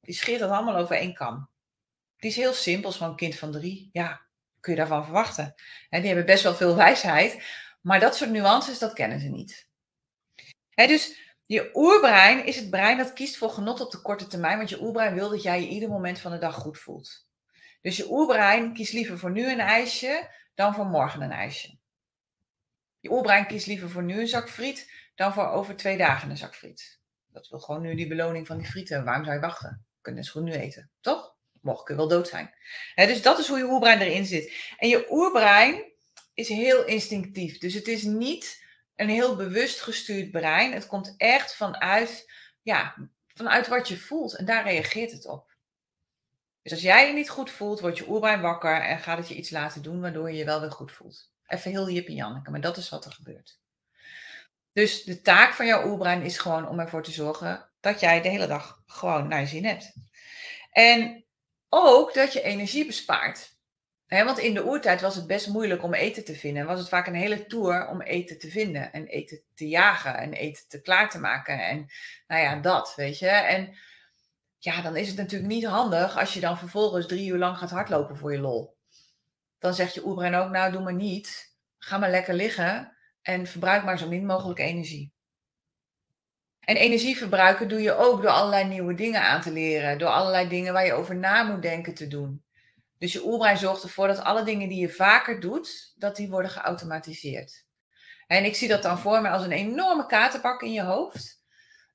[0.00, 1.50] Die scheert dat allemaal over één kam.
[2.16, 3.88] Die is heel simpel, een kind van drie.
[3.92, 4.20] Ja,
[4.60, 5.54] kun je daarvan verwachten.
[5.88, 7.44] En die hebben best wel veel wijsheid,
[7.80, 9.68] maar dat soort nuances, dat kennen ze niet.
[10.74, 14.68] Dus je oerbrein is het brein dat kiest voor genot op de korte termijn, want
[14.68, 17.26] je oerbrein wil dat jij je ieder moment van de dag goed voelt.
[17.80, 21.78] Dus je oerbrein kiest liever voor nu een ijsje dan voor morgen een ijsje.
[23.02, 26.36] Je oerbrein kiest liever voor nu een zak friet dan voor over twee dagen een
[26.36, 27.00] zak friet.
[27.28, 29.04] Dat wil gewoon nu die beloning van die frieten.
[29.04, 29.86] Waarom zou je wachten?
[30.00, 31.34] Kunnen ze goed nu eten, toch?
[31.60, 32.54] Mocht je wel dood zijn.
[32.94, 34.74] dus dat is hoe je oerbrein erin zit.
[34.76, 35.92] En je oerbrein
[36.34, 37.58] is heel instinctief.
[37.58, 38.64] Dus het is niet
[38.96, 40.72] een heel bewust gestuurd brein.
[40.72, 44.36] Het komt echt vanuit, ja, vanuit wat je voelt.
[44.36, 45.56] En daar reageert het op.
[46.62, 49.34] Dus als jij je niet goed voelt, wordt je oerbrein wakker en gaat het je
[49.34, 51.31] iets laten doen waardoor je je wel weer goed voelt.
[51.46, 53.60] Even heel Jip en Janneke, maar dat is wat er gebeurt.
[54.72, 58.28] Dus de taak van jouw oerbrein is gewoon om ervoor te zorgen dat jij de
[58.28, 59.92] hele dag gewoon naar je zin hebt.
[60.70, 61.24] En
[61.68, 63.56] ook dat je energie bespaart.
[64.06, 66.66] want in de oertijd was het best moeilijk om eten te vinden.
[66.66, 68.92] Was het vaak een hele tour om eten te vinden.
[68.92, 70.16] En eten te jagen.
[70.16, 71.66] En eten te klaar te maken.
[71.66, 71.86] En
[72.26, 73.28] nou ja, dat, weet je.
[73.28, 73.76] En
[74.58, 77.70] ja, dan is het natuurlijk niet handig als je dan vervolgens drie uur lang gaat
[77.70, 78.76] hardlopen voor je lol.
[79.62, 81.56] Dan zegt je oerbrein ook, nou doe maar niet.
[81.78, 85.12] Ga maar lekker liggen en verbruik maar zo min mogelijk energie.
[86.60, 89.98] En energie verbruiken doe je ook door allerlei nieuwe dingen aan te leren.
[89.98, 92.44] Door allerlei dingen waar je over na moet denken te doen.
[92.98, 96.50] Dus je oerbrein zorgt ervoor dat alle dingen die je vaker doet, dat die worden
[96.50, 97.64] geautomatiseerd.
[98.26, 101.41] En ik zie dat dan voor me als een enorme katerpak in je hoofd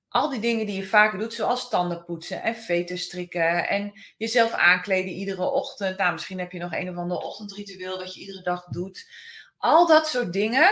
[0.09, 4.51] al die dingen die je vaker doet, zoals tanden poetsen en veten strikken en jezelf
[4.51, 5.97] aankleden iedere ochtend.
[5.97, 9.09] Nou, misschien heb je nog een of ander ochtendritueel wat je iedere dag doet.
[9.57, 10.69] Al dat soort dingen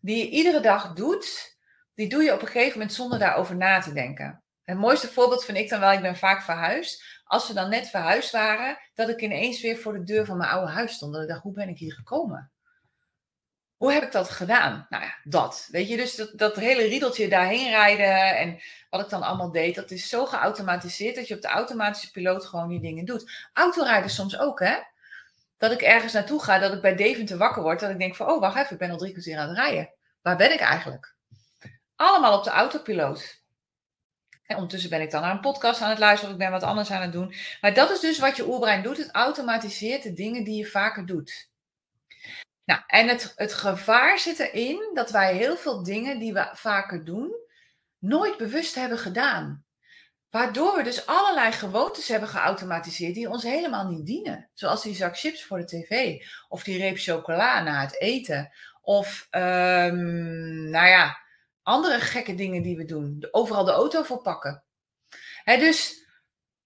[0.00, 1.56] die je iedere dag doet,
[1.94, 4.42] die doe je op een gegeven moment zonder daarover na te denken.
[4.62, 7.04] Het mooiste voorbeeld vind ik dan wel, ik ben vaak verhuisd.
[7.24, 10.50] Als we dan net verhuisd waren, dat ik ineens weer voor de deur van mijn
[10.50, 11.12] oude huis stond.
[11.12, 12.50] Dat ik dacht, hoe ben ik hier gekomen?
[13.76, 14.86] Hoe heb ik dat gedaan?
[14.88, 15.68] Nou ja, dat.
[15.70, 18.60] Weet je, dus dat, dat hele riedeltje daarheen rijden en
[18.90, 22.46] wat ik dan allemaal deed, dat is zo geautomatiseerd dat je op de automatische piloot
[22.46, 23.48] gewoon die dingen doet.
[23.52, 24.76] Autorijden soms ook, hè?
[25.58, 28.30] Dat ik ergens naartoe ga, dat ik bij Deventer wakker word, dat ik denk van,
[28.30, 29.90] oh wacht even, ik ben al drie kwartier aan het rijden.
[30.22, 31.14] Waar ben ik eigenlijk?
[31.96, 33.44] Allemaal op de autopiloot.
[34.46, 36.62] En ondertussen ben ik dan naar een podcast aan het luisteren of ik ben wat
[36.62, 37.34] anders aan het doen.
[37.60, 38.96] Maar dat is dus wat je oerbrein doet.
[38.96, 41.48] Het automatiseert de dingen die je vaker doet.
[42.66, 47.04] Nou, en het, het gevaar zit erin dat wij heel veel dingen die we vaker
[47.04, 47.34] doen,
[47.98, 49.64] nooit bewust hebben gedaan.
[50.30, 54.50] Waardoor we dus allerlei gewoontes hebben geautomatiseerd die ons helemaal niet dienen.
[54.54, 58.52] Zoals die zak chips voor de tv, of die reep chocola na het eten,
[58.82, 61.18] of um, nou ja,
[61.62, 63.28] andere gekke dingen die we doen.
[63.30, 64.64] Overal de auto voor pakken.
[65.44, 66.06] dus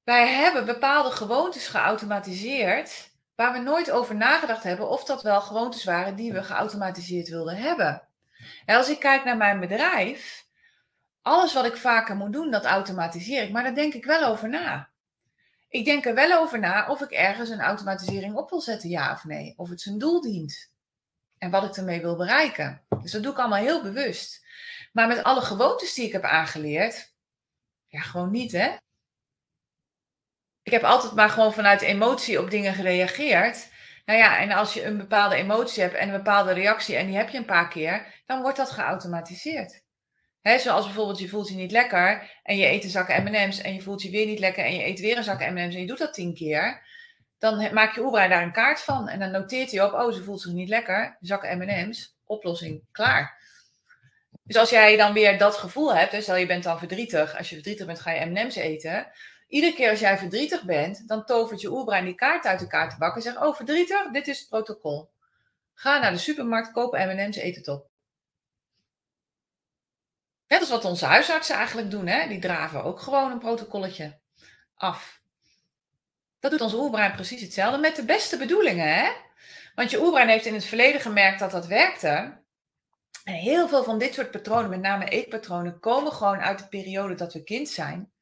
[0.03, 3.10] wij hebben bepaalde gewoontes geautomatiseerd
[3.41, 7.57] waar we nooit over nagedacht hebben of dat wel gewoontes waren die we geautomatiseerd wilden
[7.57, 8.03] hebben.
[8.65, 10.47] En als ik kijk naar mijn bedrijf,
[11.23, 14.49] alles wat ik vaker moet doen, dat automatiseer ik, maar daar denk ik wel over
[14.49, 14.89] na.
[15.69, 19.13] Ik denk er wel over na of ik ergens een automatisering op wil zetten, ja
[19.13, 19.55] of nee.
[19.57, 20.73] Of het zijn doel dient.
[21.39, 22.83] En wat ik ermee wil bereiken.
[23.03, 24.47] Dus dat doe ik allemaal heel bewust.
[24.93, 27.15] Maar met alle gewoontes die ik heb aangeleerd,
[27.87, 28.77] ja, gewoon niet, hè?
[30.71, 33.69] Ik heb altijd maar gewoon vanuit emotie op dingen gereageerd.
[34.05, 37.17] Nou ja, en als je een bepaalde emotie hebt en een bepaalde reactie en die
[37.17, 39.83] heb je een paar keer, dan wordt dat geautomatiseerd.
[40.41, 43.75] He, zoals bijvoorbeeld je voelt je niet lekker en je eet een zak M&M's en
[43.75, 45.87] je voelt je weer niet lekker en je eet weer een zak M&M's en je
[45.87, 46.83] doet dat tien keer.
[47.39, 50.25] Dan maak je oerbrein daar een kaart van en dan noteert hij op, oh ze
[50.25, 53.39] voelt zich niet lekker, zak M&M's, oplossing, klaar.
[54.43, 57.49] Dus als jij dan weer dat gevoel hebt, dus stel je bent dan verdrietig, als
[57.49, 59.13] je verdrietig bent ga je M&M's eten,
[59.51, 63.17] Iedere keer als jij verdrietig bent, dan tovert je oerbrein die kaart uit de kaartenbak
[63.17, 65.11] en zegt: Oh, verdrietig, dit is het protocol.
[65.75, 67.89] Ga naar de supermarkt, koop MM's, eet het op.
[70.47, 72.29] Net als wat onze huisartsen eigenlijk doen, hè?
[72.29, 74.19] die draven ook gewoon een protocolletje
[74.75, 75.23] af.
[76.41, 78.95] Dat doet ons oerbrein precies hetzelfde met de beste bedoelingen.
[78.95, 79.11] Hè?
[79.75, 82.39] Want je oerbrein heeft in het verleden gemerkt dat dat werkte.
[83.25, 87.15] En heel veel van dit soort patronen, met name eetpatronen, komen gewoon uit de periode
[87.15, 88.13] dat we kind zijn.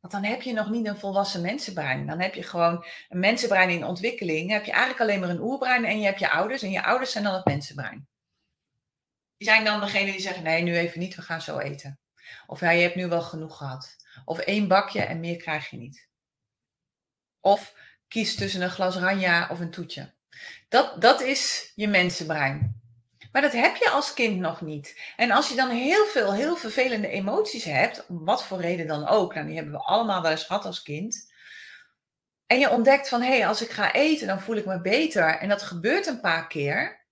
[0.00, 2.06] Want dan heb je nog niet een volwassen mensenbrein.
[2.06, 4.40] Dan heb je gewoon een mensenbrein in ontwikkeling.
[4.40, 6.62] Dan heb je eigenlijk alleen maar een oerbrein en je hebt je ouders.
[6.62, 8.08] En je ouders zijn dan het mensenbrein.
[9.36, 11.98] Die zijn dan degene die zeggen, nee, nu even niet, we gaan zo eten.
[12.46, 13.96] Of ja, je hebt nu wel genoeg gehad.
[14.24, 16.08] Of één bakje en meer krijg je niet.
[17.40, 17.74] Of
[18.08, 20.14] kies tussen een glas ranja of een toetje.
[20.68, 22.77] Dat, dat is je mensenbrein.
[23.38, 25.12] Maar dat heb je als kind nog niet.
[25.16, 29.08] En als je dan heel veel, heel vervelende emoties hebt, om wat voor reden dan
[29.08, 31.32] ook, nou, die hebben we allemaal wel eens gehad als kind.
[32.46, 35.38] En je ontdekt van, hé, hey, als ik ga eten, dan voel ik me beter.
[35.38, 37.04] En dat gebeurt een paar keer.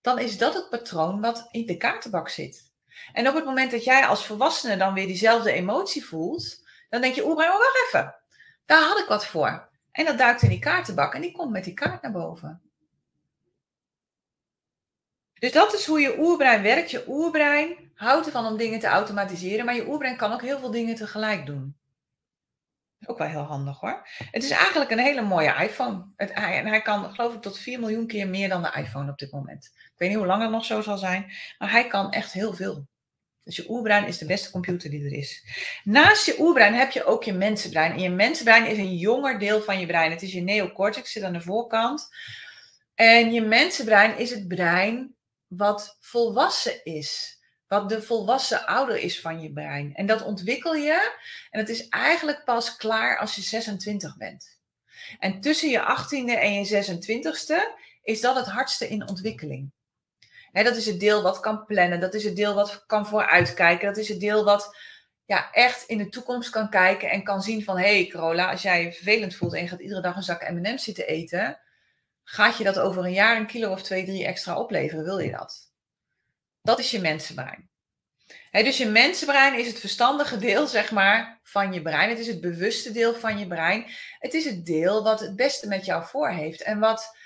[0.00, 2.72] Dan is dat het patroon wat in de kaartenbak zit.
[3.12, 7.14] En op het moment dat jij als volwassene dan weer diezelfde emotie voelt, dan denk
[7.14, 8.14] je, oeh, maar wacht even.
[8.66, 9.68] Daar had ik wat voor.
[9.92, 12.63] En dat duikt in die kaartenbak en die komt met die kaart naar boven.
[15.44, 16.90] Dus dat is hoe je oerbrein werkt.
[16.90, 20.70] Je oerbrein houdt ervan om dingen te automatiseren, maar je oerbrein kan ook heel veel
[20.70, 21.76] dingen tegelijk doen.
[23.06, 24.08] Ook wel heel handig hoor.
[24.30, 26.04] Het is eigenlijk een hele mooie iPhone.
[26.16, 29.18] Het, en hij kan, geloof ik, tot 4 miljoen keer meer dan de iPhone op
[29.18, 29.70] dit moment.
[29.74, 32.54] Ik weet niet hoe lang het nog zo zal zijn, maar hij kan echt heel
[32.54, 32.86] veel.
[33.42, 35.44] Dus je oerbrein is de beste computer die er is.
[35.84, 37.92] Naast je oerbrein heb je ook je mensenbrein.
[37.92, 40.10] En je mensenbrein is een jonger deel van je brein.
[40.10, 42.08] Het is je neocortex, zit aan de voorkant.
[42.94, 45.13] En je mensenbrein is het brein
[45.56, 47.38] wat volwassen is.
[47.66, 49.94] Wat de volwassen ouder is van je brein.
[49.94, 51.16] En dat ontwikkel je.
[51.50, 54.60] En het is eigenlijk pas klaar als je 26 bent.
[55.18, 59.72] En tussen je 18e en je 26e is dat het hardste in ontwikkeling.
[60.52, 62.00] dat is het deel wat kan plannen.
[62.00, 63.86] Dat is het deel wat kan vooruitkijken.
[63.86, 64.76] Dat is het deel wat
[65.24, 67.76] ja, echt in de toekomst kan kijken en kan zien van...
[67.76, 70.50] hé hey Carola, als jij je vervelend voelt en je gaat iedere dag een zak
[70.50, 71.58] M&M's zitten eten...
[72.24, 75.04] Gaat je dat over een jaar een kilo of twee, drie extra opleveren?
[75.04, 75.72] Wil je dat?
[76.62, 77.70] Dat is je mensenbrein.
[78.50, 82.08] dus je mensenbrein is het verstandige deel, zeg maar, van je brein.
[82.08, 83.86] Het is het bewuste deel van je brein.
[84.18, 86.62] Het is het deel wat het beste met jou voor heeft.
[86.62, 87.16] En wat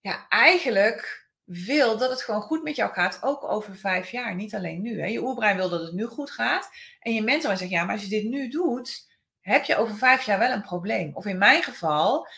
[0.00, 4.34] ja, eigenlijk wil dat het gewoon goed met jou gaat, ook over vijf jaar.
[4.34, 5.06] Niet alleen nu.
[5.06, 6.70] Je oerbrein wil dat het nu goed gaat.
[7.00, 9.06] En je mensenbrein zegt, ja, maar als je dit nu doet,
[9.40, 11.10] heb je over vijf jaar wel een probleem.
[11.14, 12.28] Of in mijn geval,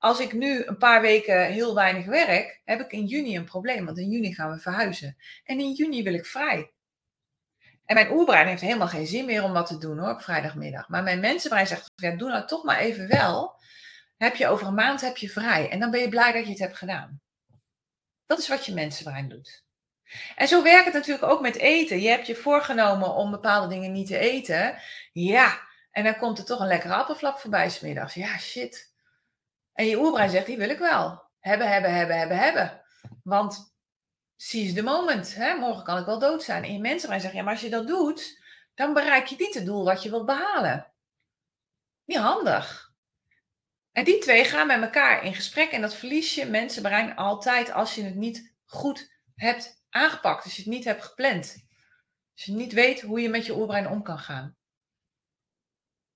[0.00, 3.84] als ik nu een paar weken heel weinig werk, heb ik in juni een probleem.
[3.84, 5.16] Want in juni gaan we verhuizen.
[5.44, 6.72] En in juni wil ik vrij.
[7.84, 10.88] En mijn oerbrein heeft helemaal geen zin meer om wat te doen hoor, op vrijdagmiddag.
[10.88, 13.60] Maar mijn mensenbrein zegt, doe nou toch maar even wel.
[14.16, 15.70] Heb je over een maand heb je vrij.
[15.70, 17.20] En dan ben je blij dat je het hebt gedaan.
[18.26, 19.64] Dat is wat je mensenbrein doet.
[20.36, 22.00] En zo werkt het natuurlijk ook met eten.
[22.00, 24.78] Je hebt je voorgenomen om bepaalde dingen niet te eten.
[25.12, 25.60] Ja,
[25.90, 28.14] en dan komt er toch een lekkere appelflap voorbij smiddags.
[28.14, 28.89] Ja, shit.
[29.80, 31.22] En je oerbrein zegt, die wil ik wel.
[31.38, 32.82] Hebben, hebben, hebben, hebben, hebben.
[33.22, 33.74] Want
[34.36, 35.34] seize the moment.
[35.34, 35.54] Hè?
[35.54, 36.64] Morgen kan ik wel dood zijn.
[36.64, 38.42] En je mensenbrein zegt, ja, maar als je dat doet,
[38.74, 40.92] dan bereik je niet het doel wat je wilt behalen.
[42.04, 42.92] Niet handig.
[43.92, 45.70] En die twee gaan met elkaar in gesprek.
[45.70, 50.44] En dat verlies je mensenbrein altijd als je het niet goed hebt aangepakt.
[50.44, 51.66] Als je het niet hebt gepland.
[52.34, 54.56] Als je niet weet hoe je met je oerbrein om kan gaan.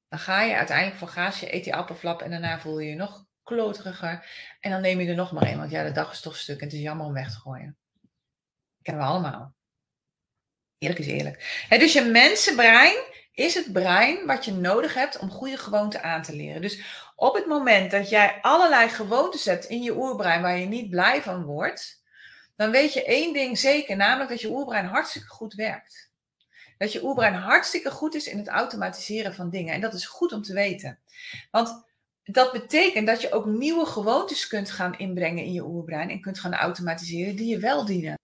[0.09, 2.97] Dan ga je uiteindelijk voor gaas, je eet die appelflap en daarna voel je je
[2.97, 4.27] nog kloteriger.
[4.61, 6.59] En dan neem je er nog maar een, want ja, de dag is toch stuk
[6.59, 7.77] en het is jammer om weg te gooien.
[8.83, 9.55] Kennen we allemaal.
[10.79, 11.67] Eerlijk is eerlijk.
[11.69, 12.97] dus je mensenbrein
[13.33, 16.61] is het brein wat je nodig hebt om goede gewoonten aan te leren.
[16.61, 16.83] Dus
[17.17, 21.23] op het moment dat jij allerlei gewoontes hebt in je oerbrein waar je niet blij
[21.23, 22.03] van wordt,
[22.57, 26.13] dan weet je één ding zeker, namelijk dat je oerbrein hartstikke goed werkt.
[26.79, 29.75] Dat je oerbrein hartstikke goed is in het automatiseren van dingen.
[29.75, 30.99] En dat is goed om te weten.
[31.51, 31.85] Want
[32.25, 36.39] dat betekent dat je ook nieuwe gewoontes kunt gaan inbrengen in je oerbrein en kunt
[36.39, 38.19] gaan automatiseren die je wel dienen.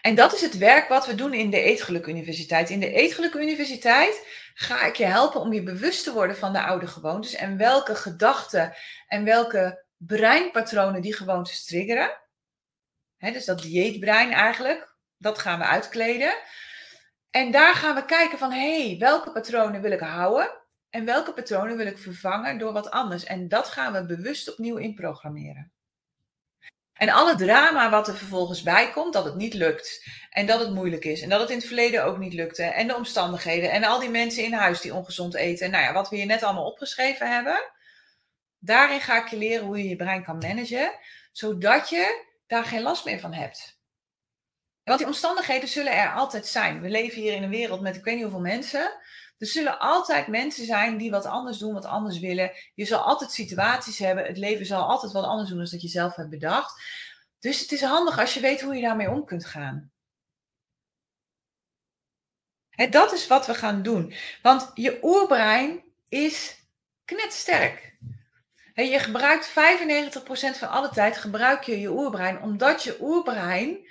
[0.00, 2.70] En dat is het werk wat we doen in de Eetgeluk Universiteit.
[2.70, 6.62] In de Eetgeluk Universiteit ga ik je helpen om je bewust te worden van de
[6.62, 8.74] oude gewoontes en welke gedachten
[9.06, 12.20] en welke breinpatronen die gewoontes triggeren.
[13.18, 16.34] dus dat dieetbrein eigenlijk, dat gaan we uitkleden.
[17.30, 20.57] En daar gaan we kijken van, hé, hey, welke patronen wil ik houden?
[20.90, 23.24] En welke patronen wil ik vervangen door wat anders?
[23.24, 25.72] En dat gaan we bewust opnieuw inprogrammeren.
[26.92, 30.04] En alle drama wat er vervolgens bij komt, dat het niet lukt.
[30.30, 31.22] En dat het moeilijk is.
[31.22, 32.62] En dat het in het verleden ook niet lukte.
[32.62, 33.70] En de omstandigheden.
[33.70, 35.70] En al die mensen in huis die ongezond eten.
[35.70, 37.72] Nou ja, wat we hier net allemaal opgeschreven hebben.
[38.58, 40.92] Daarin ga ik je leren hoe je je brein kan managen.
[41.32, 43.78] Zodat je daar geen last meer van hebt.
[44.84, 46.80] Want die omstandigheden zullen er altijd zijn.
[46.80, 48.92] We leven hier in een wereld met ik weet niet hoeveel mensen.
[49.38, 52.52] Er zullen altijd mensen zijn die wat anders doen, wat anders willen.
[52.74, 54.24] Je zal altijd situaties hebben.
[54.24, 56.82] Het leven zal altijd wat anders doen dan dat je zelf hebt bedacht.
[57.38, 59.92] Dus het is handig als je weet hoe je daarmee om kunt gaan.
[62.90, 64.14] dat is wat we gaan doen.
[64.42, 66.64] Want je oerbrein is
[67.04, 67.96] knetsterk.
[68.74, 69.52] je gebruikt 95%
[70.58, 73.88] van alle tijd gebruik je je oerbrein, omdat je oerbrein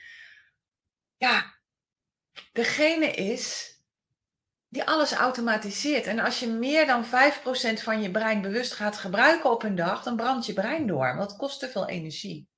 [1.17, 1.55] ja,
[2.51, 3.76] degene is
[4.69, 6.05] die alles automatiseert.
[6.05, 7.09] En als je meer dan 5%
[7.83, 11.15] van je brein bewust gaat gebruiken op een dag, dan brandt je brein door.
[11.15, 12.49] Want het kost te veel energie.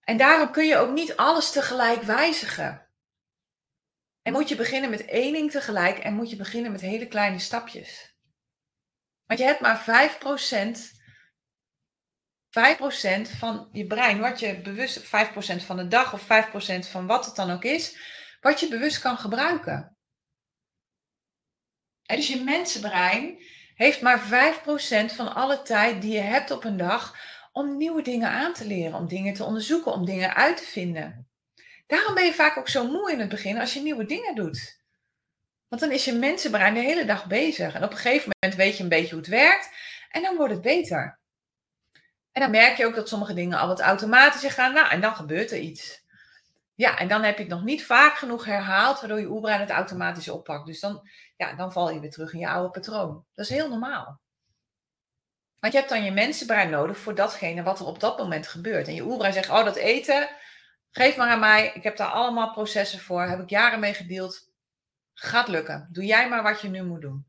[0.00, 2.88] En daarom kun je ook niet alles tegelijk wijzigen.
[4.22, 7.38] En moet je beginnen met één ding tegelijk en moet je beginnen met hele kleine
[7.38, 8.16] stapjes.
[9.26, 9.82] Want je hebt maar 5%,
[12.48, 15.08] 5% van je brein, wat je bewust, 5%
[15.64, 17.98] van de dag of 5% van wat het dan ook is,
[18.40, 19.93] wat je bewust kan gebruiken.
[22.06, 23.38] Dus je mensenbrein
[23.74, 27.16] heeft maar 5% van alle tijd die je hebt op een dag
[27.52, 31.28] om nieuwe dingen aan te leren, om dingen te onderzoeken, om dingen uit te vinden.
[31.86, 34.82] Daarom ben je vaak ook zo moe in het begin als je nieuwe dingen doet.
[35.68, 37.74] Want dan is je mensenbrein de hele dag bezig.
[37.74, 39.70] En op een gegeven moment weet je een beetje hoe het werkt.
[40.10, 41.18] En dan wordt het beter.
[42.32, 44.72] En dan merk je ook dat sommige dingen al wat automatischer gaan.
[44.72, 46.02] Nou, en dan gebeurt er iets.
[46.74, 49.70] Ja, en dan heb je het nog niet vaak genoeg herhaald, waardoor je oerbrein het
[49.70, 50.66] automatisch oppakt.
[50.66, 53.24] Dus dan, ja, dan val je weer terug in je oude patroon.
[53.34, 54.20] Dat is heel normaal.
[55.58, 58.88] Want je hebt dan je mensenbrein nodig voor datgene wat er op dat moment gebeurt.
[58.88, 60.28] En je oerbrein zegt, oh dat eten,
[60.90, 61.72] geef maar aan mij.
[61.74, 64.52] Ik heb daar allemaal processen voor, heb ik jaren mee gedeeld.
[65.12, 65.88] Gaat lukken.
[65.92, 67.26] Doe jij maar wat je nu moet doen.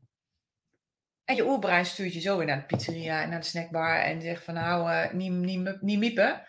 [1.24, 4.22] En je oerbrein stuurt je zo weer naar de pizzeria en naar de snackbar en
[4.22, 6.46] zegt van nou, uh, niet, niet, niet miepen.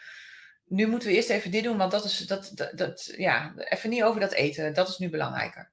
[0.66, 3.90] Nu moeten we eerst even dit doen, want dat is, dat, dat, dat, ja, even
[3.90, 4.74] niet over dat eten.
[4.74, 5.72] Dat is nu belangrijker.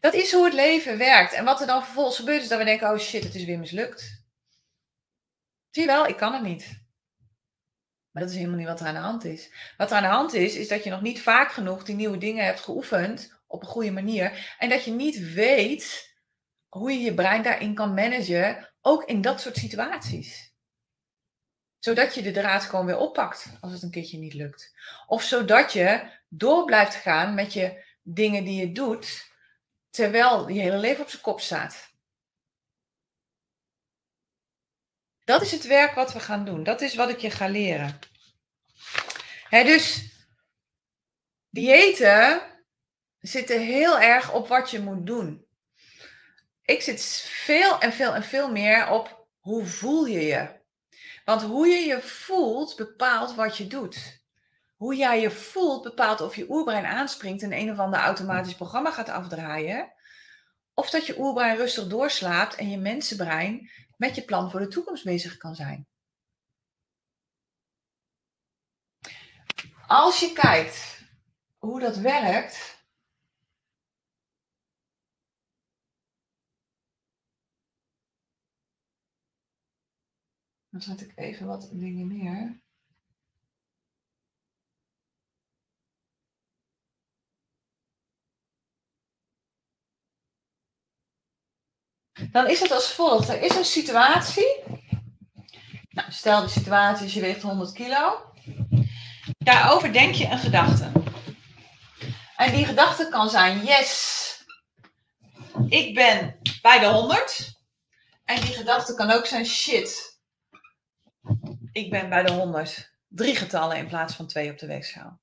[0.00, 1.32] Dat is hoe het leven werkt.
[1.32, 3.58] En wat er dan vervolgens gebeurt is dat we denken, oh shit, het is weer
[3.58, 4.24] mislukt.
[5.70, 6.80] Zie je wel, ik kan het niet.
[8.10, 9.52] Maar dat is helemaal niet wat er aan de hand is.
[9.76, 12.18] Wat er aan de hand is, is dat je nog niet vaak genoeg die nieuwe
[12.18, 14.54] dingen hebt geoefend op een goede manier.
[14.58, 16.14] En dat je niet weet
[16.68, 20.54] hoe je je brein daarin kan managen, ook in dat soort situaties.
[21.78, 24.74] Zodat je de draad gewoon weer oppakt als het een keertje niet lukt.
[25.06, 29.29] Of zodat je door blijft gaan met je dingen die je doet,
[29.90, 31.88] terwijl je hele leven op zijn kop staat.
[35.24, 36.62] Dat is het werk wat we gaan doen.
[36.62, 37.98] Dat is wat ik je ga leren.
[39.48, 40.14] He, dus
[41.48, 42.42] diëten
[43.18, 45.46] zitten heel erg op wat je moet doen.
[46.62, 50.60] Ik zit veel en veel en veel meer op hoe voel je je.
[51.24, 54.19] Want hoe je je voelt bepaalt wat je doet.
[54.80, 58.90] Hoe jij je voelt bepaalt of je oerbrein aanspringt en een of ander automatisch programma
[58.90, 59.92] gaat afdraaien.
[60.74, 65.04] Of dat je oerbrein rustig doorslaapt en je mensenbrein met je plan voor de toekomst
[65.04, 65.86] bezig kan zijn.
[69.86, 71.02] Als je kijkt
[71.58, 72.78] hoe dat werkt,
[80.68, 82.60] Dan zet ik even wat dingen neer.
[92.32, 93.28] Dan is het als volgt.
[93.28, 94.62] Er is een situatie.
[95.88, 98.32] Nou, stel de situatie is je weegt 100 kilo.
[99.38, 100.90] Daarover denk je een gedachte.
[102.36, 104.44] En die gedachte kan zijn, yes,
[105.68, 107.58] ik ben bij de 100.
[108.24, 110.20] En die gedachte kan ook zijn, shit,
[111.72, 112.92] ik ben bij de 100.
[113.08, 115.20] Drie getallen in plaats van twee op de weegschaal.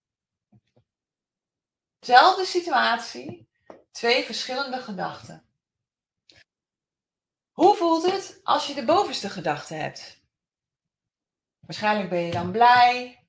[2.00, 3.50] Zelfde situatie,
[3.92, 5.47] twee verschillende gedachten.
[7.58, 10.22] Hoe voelt het als je de bovenste gedachte hebt?
[11.60, 13.26] Waarschijnlijk ben je dan blij.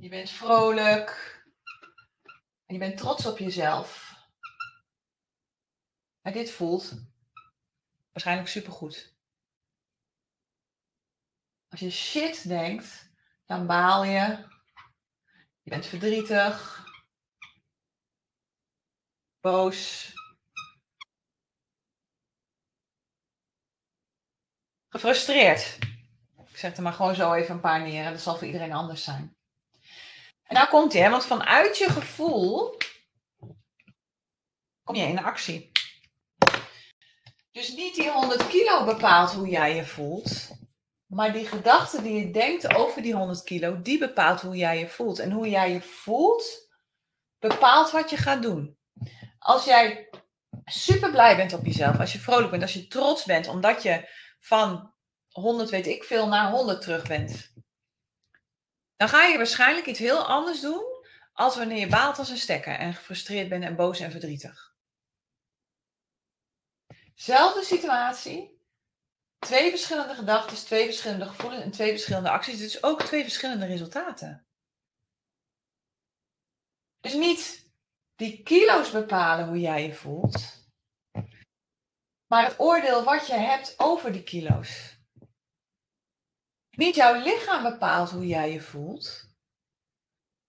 [0.00, 1.40] Je bent vrolijk.
[2.66, 4.16] En je bent trots op jezelf.
[6.20, 6.92] En dit voelt
[8.12, 9.16] waarschijnlijk supergoed.
[11.68, 13.10] Als je shit denkt,
[13.46, 14.48] dan baal je.
[15.62, 16.86] Je bent verdrietig.
[19.40, 20.12] Boos.
[24.92, 25.78] Gefrustreerd.
[26.50, 28.04] Ik zet er maar gewoon zo even een paar neer.
[28.04, 29.36] En dat zal voor iedereen anders zijn.
[30.42, 32.76] En daar komt hij, want vanuit je gevoel
[34.84, 35.70] kom je in actie.
[37.50, 40.50] Dus niet die 100 kilo bepaalt hoe jij je voelt.
[41.06, 44.88] Maar die gedachte die je denkt over die 100 kilo, die bepaalt hoe jij je
[44.88, 45.18] voelt.
[45.18, 46.68] En hoe jij je voelt,
[47.38, 48.78] bepaalt wat je gaat doen.
[49.38, 50.10] Als jij
[50.64, 54.08] super blij bent op jezelf, als je vrolijk bent, als je trots bent, omdat je
[54.42, 54.94] van
[55.28, 57.52] 100 weet ik veel naar 100 terug bent,
[58.96, 60.84] dan ga je waarschijnlijk iets heel anders doen
[61.32, 64.74] als wanneer je baalt als een stekker en gefrustreerd bent en boos en verdrietig.
[67.14, 68.60] Zelfde situatie,
[69.38, 72.58] twee verschillende gedachten, twee verschillende gevoelens en twee verschillende acties.
[72.58, 74.46] Dus ook twee verschillende resultaten.
[77.00, 77.70] Dus niet
[78.16, 80.61] die kilo's bepalen hoe jij je voelt,
[82.32, 84.96] maar het oordeel wat je hebt over die kilo's.
[86.70, 89.34] Niet jouw lichaam bepaalt hoe jij je voelt,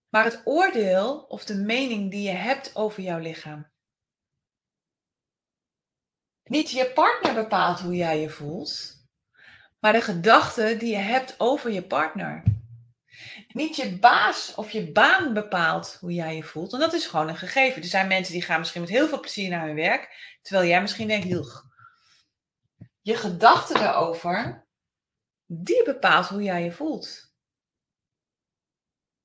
[0.08, 3.70] maar het oordeel of de mening die je hebt over jouw lichaam.
[6.44, 9.04] Niet je partner bepaalt hoe jij je voelt,
[9.80, 12.42] maar de gedachte die je hebt over je partner.
[13.48, 16.72] Niet je baas of je baan bepaalt hoe jij je voelt.
[16.72, 17.82] En dat is gewoon een gegeven.
[17.82, 20.80] Er zijn mensen die gaan misschien met heel veel plezier naar hun werk, terwijl jij
[20.80, 21.72] misschien denkt, heel.
[23.04, 24.66] Je gedachte erover,
[25.46, 27.32] die bepaalt hoe jij je voelt.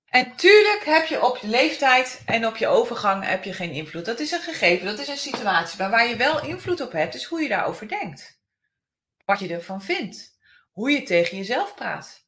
[0.05, 4.05] En tuurlijk heb je op je leeftijd en op je overgang heb je geen invloed.
[4.05, 5.79] Dat is een gegeven, dat is een situatie.
[5.79, 8.41] Maar waar je wel invloed op hebt, is hoe je daarover denkt.
[9.25, 10.37] Wat je ervan vindt.
[10.71, 12.27] Hoe je tegen jezelf praat.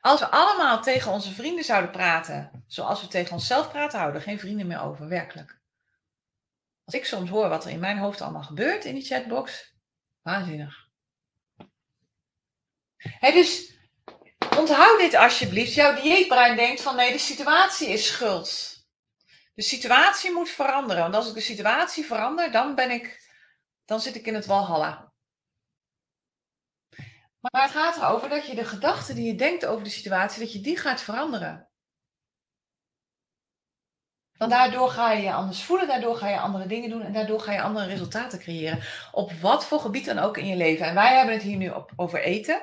[0.00, 4.38] Als we allemaal tegen onze vrienden zouden praten, zoals we tegen onszelf praten, houden geen
[4.38, 5.58] vrienden meer over, werkelijk.
[6.88, 9.74] Als ik soms hoor wat er in mijn hoofd allemaal gebeurt in die chatbox,
[10.22, 10.88] waanzinnig.
[12.96, 13.78] Hey, dus
[14.56, 15.74] onthoud dit alsjeblieft.
[15.74, 18.76] Jouw dieetbrein denkt van nee, de situatie is schuld.
[19.54, 21.02] De situatie moet veranderen.
[21.02, 23.30] Want als ik de situatie verander, dan ben ik,
[23.84, 25.12] dan zit ik in het walhalla.
[27.40, 30.52] Maar het gaat erover dat je de gedachten die je denkt over de situatie, dat
[30.52, 31.67] je die gaat veranderen.
[34.38, 37.40] Want daardoor ga je je anders voelen, daardoor ga je andere dingen doen en daardoor
[37.40, 38.80] ga je andere resultaten creëren.
[39.12, 40.86] Op wat voor gebied dan ook in je leven.
[40.86, 42.62] En wij hebben het hier nu op, over eten.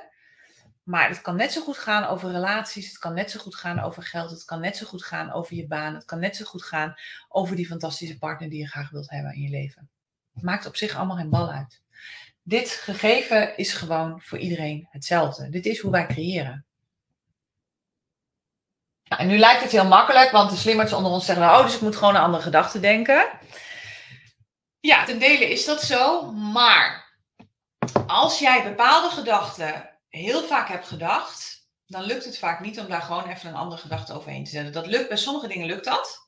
[0.83, 3.79] Maar het kan net zo goed gaan over relaties, het kan net zo goed gaan
[3.79, 6.45] over geld, het kan net zo goed gaan over je baan, het kan net zo
[6.45, 6.95] goed gaan
[7.29, 9.89] over die fantastische partner die je graag wilt hebben in je leven.
[10.33, 11.81] Het maakt op zich allemaal geen bal uit.
[12.43, 15.49] Dit gegeven is gewoon voor iedereen hetzelfde.
[15.49, 16.64] Dit is hoe wij creëren.
[19.07, 21.81] En nu lijkt het heel makkelijk, want de slimmers onder ons zeggen, oh, dus ik
[21.81, 23.27] moet gewoon een andere gedachten denken.
[24.79, 27.13] Ja, ten dele is dat zo, maar
[28.07, 33.01] als jij bepaalde gedachten heel vaak hebt gedacht, dan lukt het vaak niet om daar
[33.01, 34.73] gewoon even een andere gedachte overheen te zetten.
[34.73, 36.24] Dat lukt, bij sommige dingen lukt dat.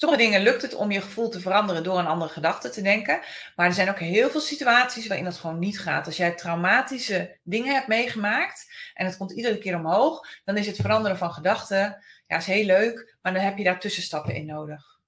[0.00, 3.20] Sommige dingen lukt het om je gevoel te veranderen door een andere gedachte te denken.
[3.56, 6.06] Maar er zijn ook heel veel situaties waarin dat gewoon niet gaat.
[6.06, 10.76] Als jij traumatische dingen hebt meegemaakt en het komt iedere keer omhoog, dan is het
[10.76, 14.98] veranderen van gedachten, ja, is heel leuk, maar dan heb je daar tussenstappen in nodig.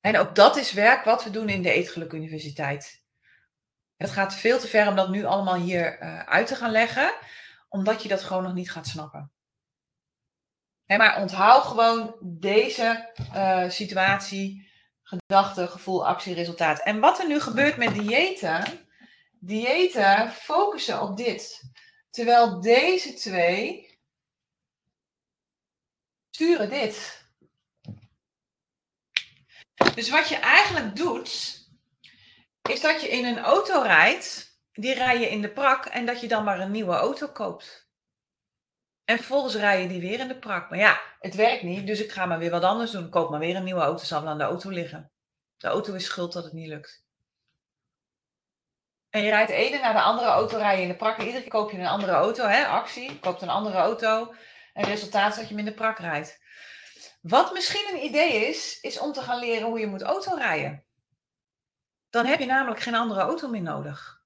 [0.00, 3.02] En ook dat is werk wat we doen in de Eetgeluk Universiteit.
[3.96, 7.12] Het gaat veel te ver om dat nu allemaal hier uh, uit te gaan leggen,
[7.68, 9.32] omdat je dat gewoon nog niet gaat snappen.
[10.98, 14.70] Maar onthoud gewoon deze uh, situatie,
[15.02, 16.82] gedachte, gevoel, actie, resultaat.
[16.82, 18.88] En wat er nu gebeurt met diëten,
[19.38, 21.62] diëten focussen op dit.
[22.10, 23.98] Terwijl deze twee
[26.30, 27.28] sturen dit.
[29.94, 31.58] Dus wat je eigenlijk doet,
[32.68, 36.20] is dat je in een auto rijdt, die rij je in de prak en dat
[36.20, 37.89] je dan maar een nieuwe auto koopt.
[39.10, 40.70] En vervolgens rij je die weer in de prak.
[40.70, 43.08] Maar ja, het werkt niet, dus ik ga maar weer wat anders doen.
[43.08, 45.10] Koop maar weer een nieuwe auto, zal aan de auto liggen.
[45.56, 47.04] De auto is schuld dat het niet lukt.
[49.08, 51.18] En je rijdt de ene naar de andere auto rijden in de prak.
[51.18, 52.66] Iedere keer koop je een andere auto, hè?
[52.66, 53.12] actie.
[53.12, 54.34] Je koopt een andere auto.
[54.72, 56.40] En het resultaat is dat je hem in de prak rijdt.
[57.20, 60.84] Wat misschien een idee is, is om te gaan leren hoe je moet autorijden.
[62.10, 64.19] Dan heb je namelijk geen andere auto meer nodig.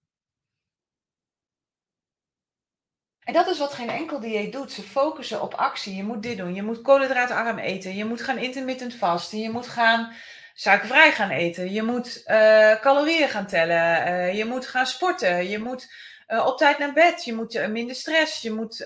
[3.24, 4.72] En dat is wat geen enkel dieet doet.
[4.72, 5.96] Ze focussen op actie.
[5.96, 6.54] Je moet dit doen.
[6.54, 7.94] Je moet koolhydraatarm eten.
[7.96, 9.38] Je moet gaan intermittent vasten.
[9.38, 10.12] Je moet gaan
[10.54, 11.72] suikervrij gaan eten.
[11.72, 14.06] Je moet uh, calorieën gaan tellen.
[14.06, 15.48] Uh, je moet gaan sporten.
[15.48, 15.92] Je moet
[16.28, 17.24] uh, op tijd naar bed.
[17.24, 18.42] Je moet minder stress.
[18.42, 18.76] Je moet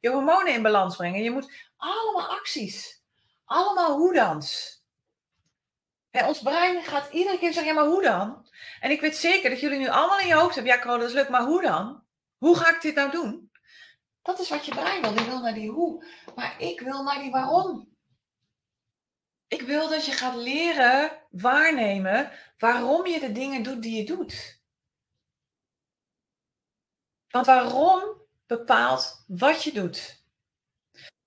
[0.00, 1.22] je hormonen in balans brengen.
[1.22, 3.02] Je moet allemaal acties.
[3.44, 4.74] Allemaal hoedans
[6.22, 8.46] ons brein gaat iedere keer zeggen, ja, maar hoe dan?
[8.80, 11.08] En ik weet zeker dat jullie nu allemaal in je hoofd hebben, ja, Carol, dat
[11.08, 12.02] is leuk, maar hoe dan?
[12.38, 13.43] Hoe ga ik dit nou doen?
[14.24, 15.14] Dat is wat je brein wil.
[15.14, 16.04] Die wil naar die hoe.
[16.34, 17.88] Maar ik wil naar die waarom.
[19.48, 24.62] Ik wil dat je gaat leren waarnemen waarom je de dingen doet die je doet.
[27.28, 28.02] Want waarom
[28.46, 30.22] bepaalt wat je doet.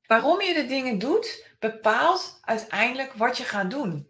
[0.07, 4.06] Waarom je de dingen doet, bepaalt uiteindelijk wat je gaat doen.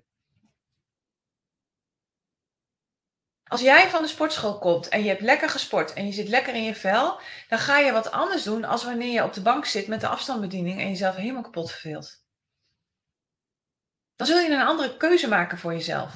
[3.47, 6.53] Als jij van de sportschool komt en je hebt lekker gesport en je zit lekker
[6.53, 9.65] in je vel, dan ga je wat anders doen als wanneer je op de bank
[9.65, 12.25] zit met de afstandsbediening en jezelf helemaal kapot verveelt.
[14.15, 16.13] Dan zul je een andere keuze maken voor jezelf.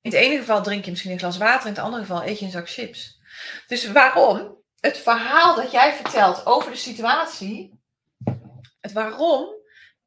[0.00, 2.38] In het ene geval drink je misschien een glas water, in het andere geval eet
[2.38, 3.20] je een zak chips.
[3.66, 4.60] Dus waarom?
[4.80, 7.80] Het verhaal dat jij vertelt over de situatie,
[8.80, 9.48] het waarom,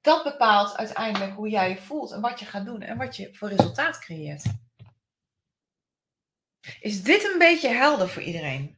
[0.01, 3.35] dat bepaalt uiteindelijk hoe jij je voelt en wat je gaat doen en wat je
[3.35, 4.43] voor resultaat creëert.
[6.79, 8.77] Is dit een beetje helder voor iedereen?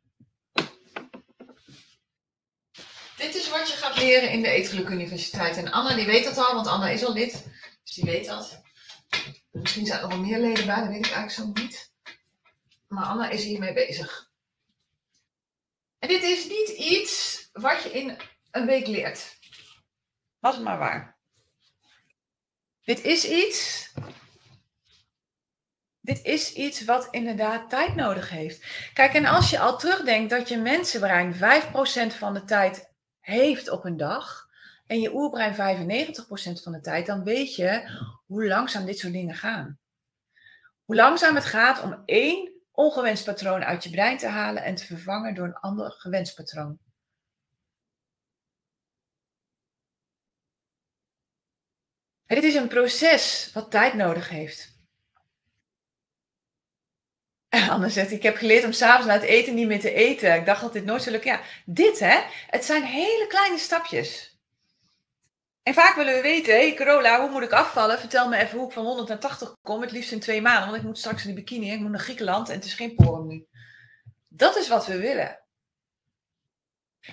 [3.18, 5.58] Dit is wat je gaat leren in de Eetgeluk Universiteit.
[5.58, 7.46] En Anna die weet dat al, want Anna is al lid.
[7.84, 8.62] Dus die weet dat.
[9.52, 11.92] Misschien zijn er nog wel meer leden bij, dat weet ik eigenlijk zo niet.
[12.88, 14.30] Maar Anna is hiermee bezig.
[16.00, 18.18] En dit is niet iets wat je in
[18.52, 19.38] een week leert.
[20.40, 21.18] Was het maar waar.
[22.84, 23.90] Dit is iets
[26.08, 28.92] dit is iets wat inderdaad tijd nodig heeft.
[28.94, 31.38] Kijk, en als je al terugdenkt dat je mensenbrein 5%
[32.18, 34.48] van de tijd heeft op een dag
[34.86, 35.58] en je oerbrein 95%
[36.64, 39.80] van de tijd, dan weet je hoe langzaam dit soort dingen gaan.
[40.86, 44.86] Hoe langzaam het gaat om één ongewenst patroon uit je brein te halen en te
[44.86, 46.80] vervangen door een ander gewenst patroon.
[52.26, 54.77] Het is een proces wat tijd nodig heeft.
[57.70, 60.36] Anne zegt, ik heb geleerd om s'avonds na het eten niet meer te eten.
[60.36, 61.32] Ik dacht dat dit nooit zou lukken.
[61.32, 64.38] Ja, dit hè, het zijn hele kleine stapjes.
[65.64, 68.00] En vaak willen we weten, hé hey hoe moet ik afvallen?
[68.00, 70.66] Vertel me even hoe ik van 100 naar 80 kom, het liefst in twee maanden.
[70.66, 72.96] Want ik moet straks in de bikini, ik moet naar Griekenland en het is geen
[72.96, 73.48] porum nu.
[74.28, 75.40] Dat is wat we willen.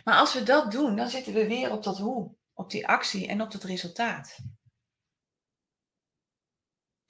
[0.05, 3.29] Maar als we dat doen, dan zitten we weer op dat hoe, op die actie
[3.29, 4.39] en op het resultaat.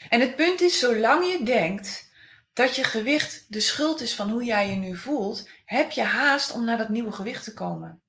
[0.09, 2.13] En het punt is, zolang je denkt
[2.55, 6.53] dat je gewicht de schuld is van hoe jij je nu voelt, heb je haast
[6.53, 8.03] om naar dat nieuwe gewicht te komen.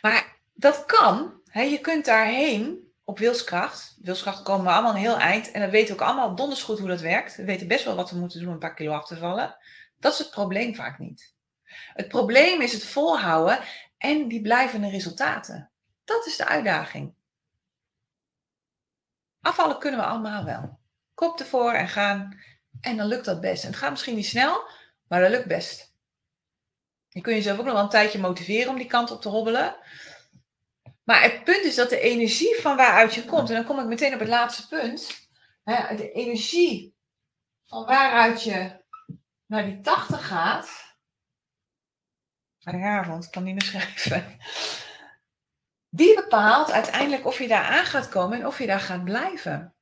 [0.00, 1.40] Maar dat kan.
[1.44, 1.62] Hè?
[1.62, 3.96] Je kunt daarheen op wilskracht.
[4.00, 5.50] Wilskracht komen we allemaal een heel eind.
[5.50, 7.36] En dan weten we ook allemaal donders goed hoe dat werkt.
[7.36, 9.56] We weten best wel wat we moeten doen om een paar kilo af te vallen.
[9.98, 11.34] Dat is het probleem vaak niet.
[11.92, 13.58] Het probleem is het volhouden
[13.98, 15.70] en die blijvende resultaten.
[16.04, 17.14] Dat is de uitdaging.
[19.40, 20.79] Afvallen kunnen we allemaal wel
[21.20, 22.38] kop ervoor en gaan.
[22.80, 23.64] En dan lukt dat best.
[23.64, 24.68] En het gaat misschien niet snel,
[25.08, 25.94] maar dat lukt best.
[27.08, 29.76] Je kunt jezelf ook nog wel een tijdje motiveren om die kant op te hobbelen.
[31.04, 33.86] Maar het punt is dat de energie van waaruit je komt, en dan kom ik
[33.86, 35.28] meteen op het laatste punt.
[35.64, 36.94] Hè, de energie
[37.66, 38.84] van waaruit je
[39.46, 40.96] naar die 80 gaat.
[42.58, 44.38] Vrijdagavond, ik kan niet meer schrijven.
[45.88, 49.74] Die bepaalt uiteindelijk of je daar aan gaat komen en of je daar gaat blijven.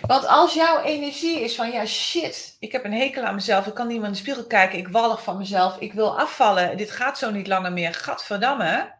[0.00, 3.74] Want als jouw energie is van ja shit, ik heb een hekel aan mezelf, ik
[3.74, 6.90] kan niet meer in de spiegel kijken, ik wallig van mezelf, ik wil afvallen, dit
[6.90, 8.94] gaat zo niet langer meer, gadverdamme.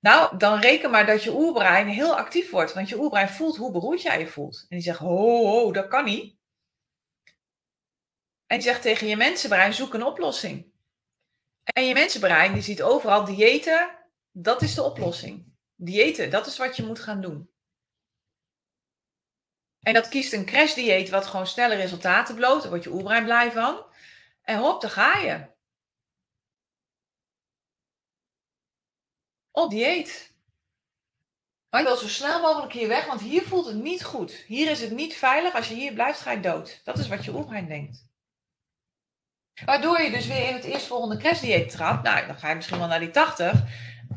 [0.00, 3.70] Nou, dan reken maar dat je oerbrein heel actief wordt, want je oerbrein voelt hoe
[3.70, 4.66] beroerd jij je voelt.
[4.68, 6.36] En die zegt, ho, dat kan niet.
[8.46, 10.72] En die zegt tegen je mensenbrein, zoek een oplossing.
[11.62, 13.98] En je mensenbrein, die ziet overal diëten,
[14.30, 15.44] dat is de oplossing.
[15.74, 17.50] Diëten, dat is wat je moet gaan doen.
[19.82, 22.60] En dat kiest een crashdieet wat gewoon snelle resultaten bloot.
[22.60, 23.84] Daar word je oerbrein blij van.
[24.42, 25.46] En hop, daar ga je.
[29.50, 30.34] Op dieet.
[31.70, 34.32] Maar je wil zo snel mogelijk hier weg, want hier voelt het niet goed.
[34.32, 35.54] Hier is het niet veilig.
[35.54, 36.80] Als je hier blijft, ga je dood.
[36.84, 38.08] Dat is wat je oerbrein denkt.
[39.64, 42.02] Waardoor je dus weer in het eerstvolgende crashdieet trapt.
[42.02, 43.62] Nou, dan ga je misschien wel naar die 80.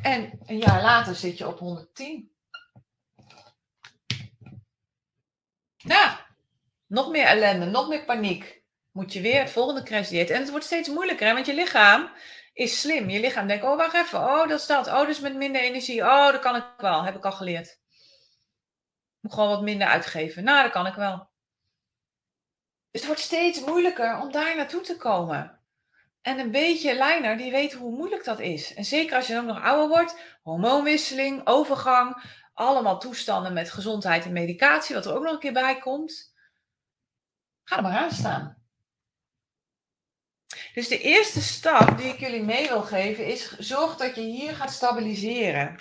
[0.01, 2.32] En een jaar later zit je op 110.
[5.83, 6.25] Ja,
[6.87, 8.61] nog meer ellende, nog meer paniek.
[8.91, 10.29] Moet je weer het volgende crashdieet.
[10.29, 12.11] En het wordt steeds moeilijker, want je lichaam
[12.53, 13.09] is slim.
[13.09, 14.87] Je lichaam denkt, oh wacht even, oh dat is dat.
[14.87, 16.01] Oh, dus met minder energie.
[16.01, 17.79] Oh, dat kan ik wel, heb ik al geleerd.
[19.19, 20.43] Moet gewoon wat minder uitgeven.
[20.43, 21.31] Nou, dat kan ik wel.
[22.91, 25.59] Dus het wordt steeds moeilijker om daar naartoe te komen.
[26.21, 28.73] En een beetje lijner, die weet hoe moeilijk dat is.
[28.73, 32.23] En zeker als je dan nog ouder wordt, hormoonwisseling, overgang,
[32.53, 36.33] allemaal toestanden met gezondheid en medicatie, wat er ook nog een keer bij komt.
[37.63, 38.63] Ga er maar aan staan.
[40.73, 44.55] Dus de eerste stap die ik jullie mee wil geven is: zorg dat je hier
[44.55, 45.75] gaat stabiliseren.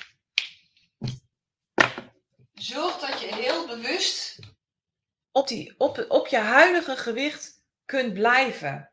[2.53, 4.39] Zorg dat je heel bewust
[5.31, 8.93] op, die, op, op je huidige gewicht kunt blijven.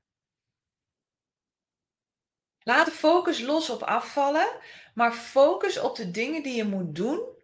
[2.59, 4.59] Laat de focus los op afvallen,
[4.93, 7.37] maar focus op de dingen die je moet doen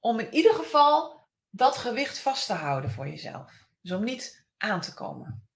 [0.00, 3.52] om in ieder geval dat gewicht vast te houden voor jezelf.
[3.80, 5.48] Dus om niet aan te komen.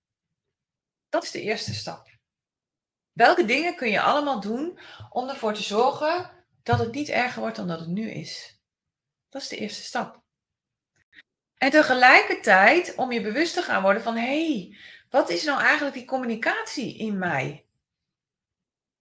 [1.09, 2.09] Dat is de eerste stap.
[3.12, 4.78] Welke dingen kun je allemaal doen
[5.11, 6.30] om ervoor te zorgen
[6.62, 8.61] dat het niet erger wordt dan dat het nu is?
[9.28, 10.22] Dat is de eerste stap.
[11.55, 14.76] En tegelijkertijd om je bewust te gaan worden van hé, hey,
[15.11, 17.66] wat is nou eigenlijk die communicatie in mij?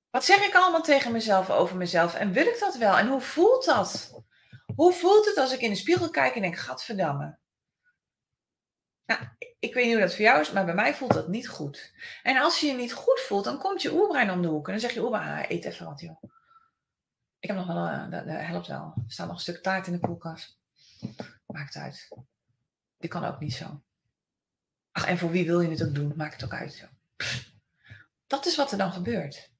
[0.10, 2.98] Wat zeg ik allemaal tegen mezelf over mezelf en wil ik dat wel?
[2.98, 4.22] En hoe voelt dat?
[4.76, 7.38] Hoe voelt het als ik in de spiegel kijk en denk, gadverdamme?
[9.05, 9.21] Nou,
[9.59, 11.93] ik weet niet hoe dat voor jou is, maar bij mij voelt dat niet goed.
[12.24, 14.65] En als je je niet goed voelt, dan komt je oerbrein om de hoek.
[14.65, 16.24] En dan zeg je oerbrein, eet even wat joh.
[17.39, 18.93] Ik heb nog wel, uh, dat, helpt wel.
[18.95, 20.59] Er staat nog een stuk taart in de koelkast.
[21.45, 22.07] Maakt uit.
[22.97, 23.82] Dit kan ook niet zo.
[24.91, 26.13] Ach, en voor wie wil je het ook doen?
[26.15, 26.74] Maakt het ook uit.
[26.74, 26.86] Zo.
[28.28, 29.51] Dat is wat er dan gebeurt.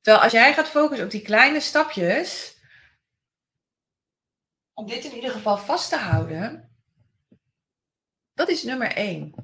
[0.00, 2.59] Terwijl als jij gaat focussen op die kleine stapjes,
[4.80, 6.70] om dit in ieder geval vast te houden,
[8.34, 9.34] dat is nummer één.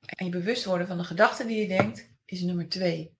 [0.00, 3.16] En je bewust worden van de gedachten die je denkt, is nummer twee.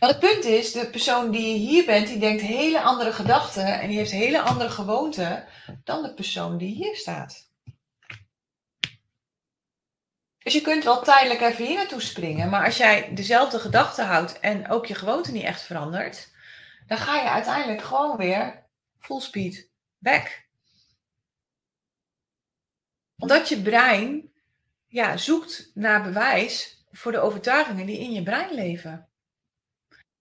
[0.00, 3.88] Maar het punt is, de persoon die hier bent, die denkt hele andere gedachten en
[3.88, 5.46] die heeft hele andere gewoonten
[5.84, 7.50] dan de persoon die hier staat.
[10.38, 14.40] Dus je kunt wel tijdelijk even hier naartoe springen, maar als jij dezelfde gedachten houdt
[14.40, 16.32] en ook je gewoonte niet echt verandert,
[16.86, 18.63] dan ga je uiteindelijk gewoon weer
[19.04, 20.46] full speed back.
[23.16, 24.32] Omdat je brein
[24.86, 29.08] ja, zoekt naar bewijs voor de overtuigingen die in je brein leven.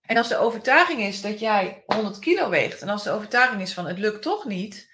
[0.02, 3.74] En als de overtuiging is dat jij 100 kilo weegt en als de overtuiging is
[3.74, 4.92] van het lukt toch niet,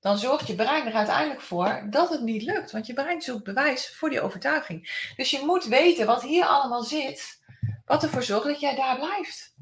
[0.00, 2.70] dan zorgt je brein er uiteindelijk voor dat het niet lukt.
[2.70, 5.10] Want je brein zoekt bewijs voor die overtuiging.
[5.16, 7.44] Dus je moet weten wat hier allemaal zit,
[7.84, 9.54] wat ervoor zorgt dat jij daar blijft.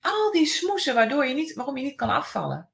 [0.00, 2.70] Al die smoesen waardoor je niet, waarom je niet kan afvallen.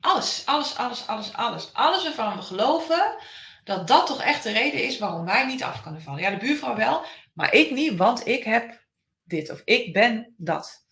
[0.00, 1.72] Alles, alles, alles, alles, alles.
[1.72, 3.16] Alles waarvan we geloven
[3.64, 6.20] dat dat toch echt de reden is waarom wij niet af kunnen vallen.
[6.20, 7.04] Ja, de buurvrouw wel,
[7.34, 8.82] maar ik niet, want ik heb
[9.22, 10.86] dit of ik ben dat.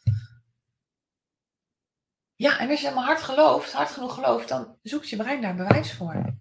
[2.35, 5.55] Ja, en als je maar hard gelooft, hard genoeg gelooft, dan zoekt je brein daar
[5.55, 6.35] bewijs voor.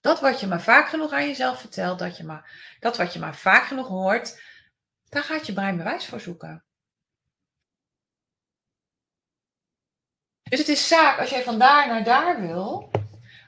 [0.00, 3.18] Dat wat je maar vaak genoeg aan jezelf vertelt, dat, je maar, dat wat je
[3.18, 4.40] maar vaak genoeg hoort,
[5.08, 6.64] daar gaat je brein bewijs voor zoeken.
[10.42, 12.90] Dus het is zaak, als jij van daar naar daar wil,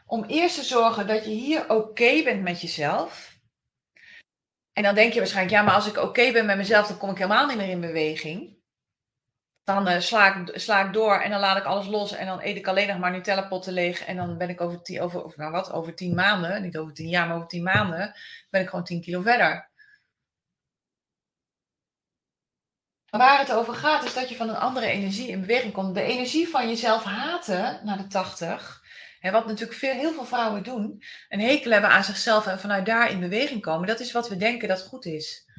[0.07, 3.39] om eerst te zorgen dat je hier oké bent met jezelf.
[4.73, 7.11] En dan denk je waarschijnlijk, ja, maar als ik oké ben met mezelf, dan kom
[7.11, 8.57] ik helemaal niet meer in beweging.
[9.65, 12.67] Dan uh, sla, ik, door en dan laat ik alles los en dan eet ik
[12.67, 14.05] alleen nog maar Nutella potten leeg.
[14.05, 17.27] En dan ben ik over, over, nou wat, over tien maanden, niet over tien jaar,
[17.27, 18.15] maar over tien maanden,
[18.51, 19.71] ben ik gewoon tien kilo verder.
[23.19, 25.95] Waar het over gaat is dat je van een andere energie in beweging komt.
[25.95, 28.83] De energie van jezelf haten naar de 80.
[29.21, 31.03] En wat natuurlijk veel, heel veel vrouwen doen.
[31.29, 33.87] Een hekel hebben aan zichzelf en vanuit daar in beweging komen.
[33.87, 35.51] Dat is wat we denken dat goed is.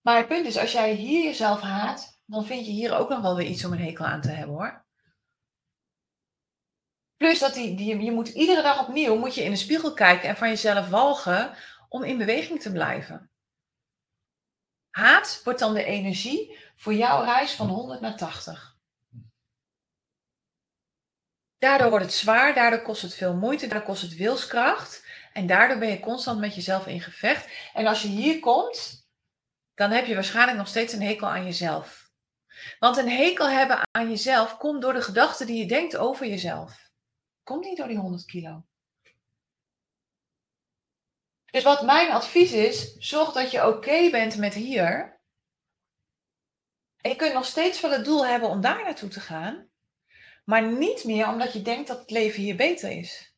[0.00, 3.20] Maar het punt is, als jij hier jezelf haat, dan vind je hier ook nog
[3.20, 4.84] wel weer iets om een hekel aan te hebben hoor.
[7.16, 10.28] Plus dat die, die, je moet iedere dag opnieuw moet je in de spiegel kijken
[10.28, 11.54] en van jezelf walgen
[11.88, 13.30] om in beweging te blijven.
[14.96, 18.76] Haat wordt dan de energie voor jouw reis van 100 naar 80.
[21.58, 25.06] Daardoor wordt het zwaar, daardoor kost het veel moeite, daardoor kost het wilskracht.
[25.32, 27.48] En daardoor ben je constant met jezelf in gevecht.
[27.74, 29.08] En als je hier komt,
[29.74, 32.10] dan heb je waarschijnlijk nog steeds een hekel aan jezelf.
[32.78, 36.90] Want een hekel hebben aan jezelf komt door de gedachten die je denkt over jezelf.
[37.42, 38.64] Komt niet door die 100 kilo.
[41.56, 45.20] Dus wat mijn advies is, zorg dat je oké bent met hier.
[47.00, 49.68] En je kunt nog steeds wel het doel hebben om daar naartoe te gaan.
[50.44, 53.36] Maar niet meer omdat je denkt dat het leven hier beter is.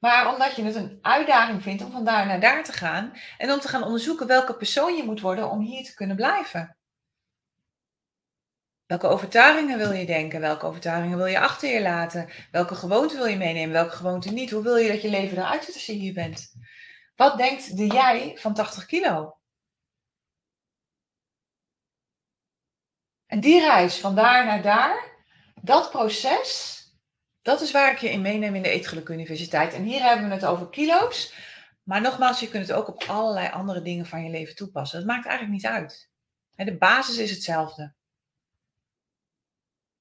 [0.00, 3.12] Maar omdat je het een uitdaging vindt om van daar naar daar te gaan.
[3.38, 6.76] En om te gaan onderzoeken welke persoon je moet worden om hier te kunnen blijven.
[8.86, 10.40] Welke overtuigingen wil je denken?
[10.40, 12.28] Welke overtuigingen wil je achter je laten?
[12.50, 13.72] Welke gewoonte wil je meenemen?
[13.72, 14.50] Welke gewoonte niet?
[14.50, 16.52] Hoe wil je dat je leven eruit ziet als je hier bent?
[17.16, 19.36] Wat denkt de jij van 80 kilo?
[23.26, 25.12] En die reis van daar naar daar,
[25.62, 26.80] dat proces,
[27.42, 29.72] dat is waar ik je in meeneem in de Eetgeluk Universiteit.
[29.72, 31.34] En hier hebben we het over kilo's.
[31.82, 34.98] Maar nogmaals, je kunt het ook op allerlei andere dingen van je leven toepassen.
[34.98, 36.10] Dat maakt eigenlijk niet uit.
[36.54, 37.94] De basis is hetzelfde.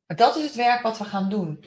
[0.05, 1.64] Maar dat is het werk wat we gaan doen.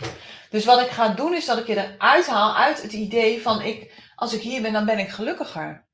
[0.50, 3.62] Dus wat ik ga doen is dat ik je eruit haal uit het idee van
[3.62, 3.92] ik,
[4.24, 5.86] als ik hier ben, dan ben ik gelukkiger.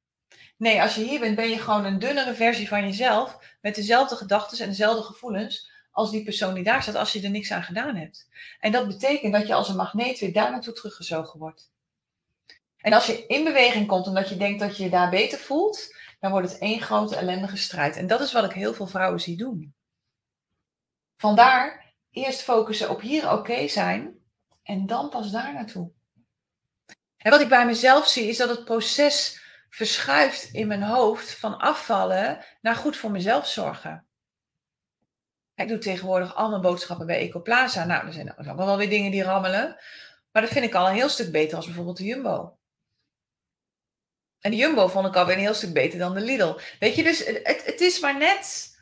[0.56, 3.38] Nee, als je hier bent, ben je gewoon een dunnere versie van jezelf.
[3.60, 7.30] Met dezelfde gedachten en dezelfde gevoelens als die persoon die daar staat, als je er
[7.30, 8.28] niks aan gedaan hebt.
[8.60, 11.72] En dat betekent dat je als een magneet weer daar naartoe teruggezogen wordt.
[12.76, 15.96] En als je in beweging komt omdat je denkt dat je je daar beter voelt,
[16.20, 17.96] dan wordt het één grote ellendige strijd.
[17.96, 19.74] En dat is wat ik heel veel vrouwen zie doen.
[21.16, 24.14] Vandaar eerst focussen op hier oké zijn
[24.62, 25.90] en dan pas daar naartoe.
[27.22, 31.58] En wat ik bij mezelf zie is dat het proces verschuift in mijn hoofd van
[31.58, 34.06] afvallen naar goed voor mezelf zorgen.
[35.54, 37.84] Ik doe tegenwoordig al mijn boodschappen bij Ecoplaza.
[37.84, 39.76] Nou, er zijn ook wel weer dingen die rammelen.
[40.32, 42.58] Maar dat vind ik al een heel stuk beter als bijvoorbeeld de Jumbo.
[44.40, 46.58] En de Jumbo vond ik alweer een heel stuk beter dan de Lidl.
[46.78, 48.76] Weet je, dus het, het is maar net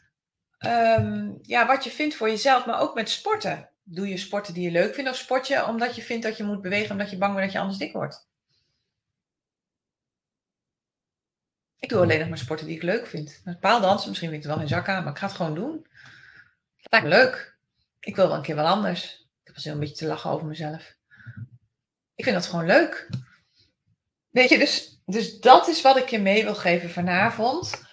[0.58, 3.67] ehm, ja, wat je vindt voor jezelf, maar ook met sporten.
[3.90, 6.44] Doe je sporten die je leuk vindt of sport je omdat je vindt dat je
[6.44, 8.26] moet bewegen omdat je bang bent dat je anders dik wordt?
[11.78, 13.42] Ik doe alleen nog maar sporten die ik leuk vind.
[13.60, 15.86] Paaldansen, misschien vind ik er wel geen zak aan, maar ik ga het gewoon doen.
[16.80, 17.56] Lijkt me leuk.
[18.00, 19.28] Ik wil wel een keer wel anders.
[19.40, 20.94] Ik heb zin een beetje te lachen over mezelf.
[22.14, 23.08] Ik vind dat gewoon leuk.
[24.28, 27.86] Weet je, dus, dus dat is wat ik je mee wil geven vanavond.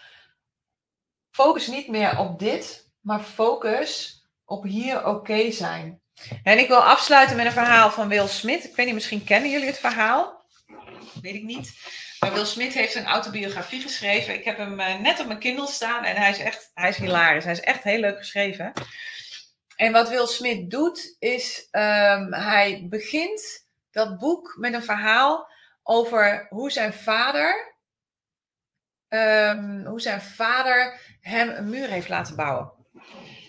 [1.30, 6.02] Focus niet meer op dit, maar focus op hier oké zijn.
[6.44, 8.64] En ik wil afsluiten met een verhaal van Will Smith.
[8.64, 10.46] Ik weet niet, misschien kennen jullie het verhaal.
[11.22, 11.74] Weet ik niet.
[12.20, 14.34] Maar Will Smith heeft een autobiografie geschreven.
[14.34, 16.98] Ik heb hem eh, net op mijn Kindle staan en hij is echt, hij is
[16.98, 17.44] hilarisch.
[17.44, 18.74] Hij is echt heel leuk geschreven.
[19.76, 25.50] En wat Will Smith doet, is um, hij begint dat boek met een verhaal
[25.84, 27.76] over hoe zijn vader,
[29.10, 32.75] um, hoe zijn vader hem een muur heeft laten bouwen.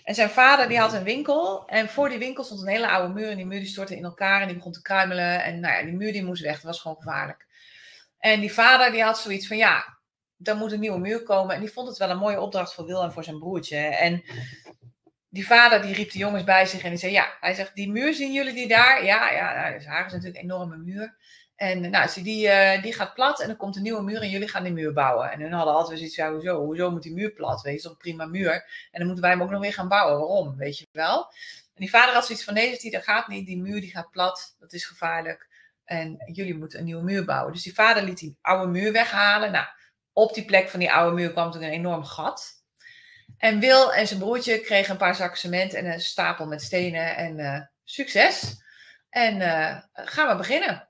[0.07, 3.13] En zijn vader die had een winkel en voor die winkel stond een hele oude
[3.13, 5.73] muur en die muur die stortte in elkaar en die begon te kruimelen en nou
[5.73, 7.47] ja, die muur die moest weg, dat was gewoon gevaarlijk.
[8.17, 9.97] En die vader die had zoiets van ja,
[10.43, 12.85] er moet een nieuwe muur komen en die vond het wel een mooie opdracht voor
[12.85, 13.77] Wil en voor zijn broertje.
[13.77, 14.23] En
[15.29, 17.91] die vader die riep de jongens bij zich en die zei ja, hij zegt die
[17.91, 19.05] muur zien jullie die daar?
[19.05, 21.17] Ja, ja, nou, is natuurlijk een enorme muur.
[21.57, 24.47] En nou, die, uh, die gaat plat en er komt een nieuwe muur en jullie
[24.47, 25.31] gaan die muur bouwen.
[25.31, 27.61] En hun hadden altijd zoiets van, hoezo, hoezo moet die muur plat?
[27.61, 28.51] Weet je, toch een prima muur.
[28.91, 30.17] En dan moeten wij hem ook nog weer gaan bouwen.
[30.17, 30.57] Waarom?
[30.57, 31.19] Weet je wel?
[31.73, 33.45] En die vader had zoiets van, nee, die, dat gaat niet.
[33.45, 35.47] Die muur die gaat plat, dat is gevaarlijk.
[35.83, 37.53] En jullie moeten een nieuwe muur bouwen.
[37.53, 39.51] Dus die vader liet die oude muur weghalen.
[39.51, 39.65] Nou,
[40.13, 42.63] op die plek van die oude muur kwam toen een enorm gat.
[43.37, 47.15] En Wil en zijn broertje kregen een paar zakken cement en een stapel met stenen.
[47.15, 48.61] En uh, succes.
[49.09, 50.87] En uh, gaan we beginnen.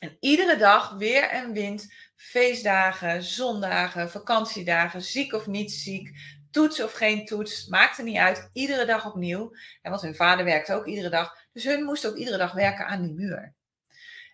[0.00, 6.10] En iedere dag weer en wind, feestdagen, zondagen, vakantiedagen, ziek of niet ziek,
[6.50, 8.48] toets of geen toets, maakte niet uit.
[8.52, 9.56] Iedere dag opnieuw.
[9.82, 11.36] En want hun vader werkte ook iedere dag.
[11.52, 13.54] Dus hun moesten ook iedere dag werken aan die muur.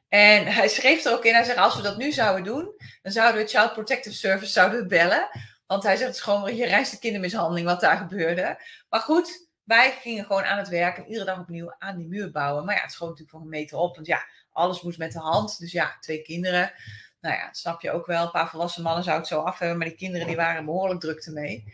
[0.09, 3.13] En hij schreef er ook in, hij zegt, als we dat nu zouden doen, dan
[3.13, 5.29] zouden we Child Protective Service zouden bellen.
[5.67, 8.63] Want hij zegt, het is gewoon je reisde kindermishandeling wat daar gebeurde.
[8.89, 12.31] Maar goed, wij gingen gewoon aan het werk en iedere dag opnieuw aan die muur
[12.31, 12.65] bouwen.
[12.65, 13.95] Maar ja, het schoot natuurlijk voor een meter op.
[13.95, 15.59] Want ja, alles moest met de hand.
[15.59, 16.73] Dus ja, twee kinderen.
[17.21, 18.25] Nou ja, dat snap je ook wel.
[18.25, 19.79] Een paar volwassen mannen zouden het zo af hebben.
[19.79, 21.65] Maar die kinderen die waren behoorlijk druk ermee.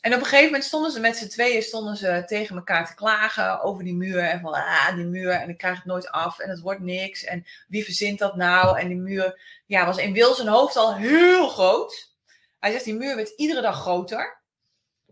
[0.00, 2.94] En op een gegeven moment stonden ze met z'n tweeën stonden ze tegen elkaar te
[2.94, 4.18] klagen over die muur.
[4.18, 5.30] En van, ah, die muur.
[5.30, 6.38] En ik krijg het nooit af.
[6.38, 7.24] En het wordt niks.
[7.24, 8.78] En wie verzint dat nou?
[8.78, 12.14] En die muur ja, was in Wil zijn hoofd al heel groot.
[12.58, 14.40] Hij zegt, die muur werd iedere dag groter.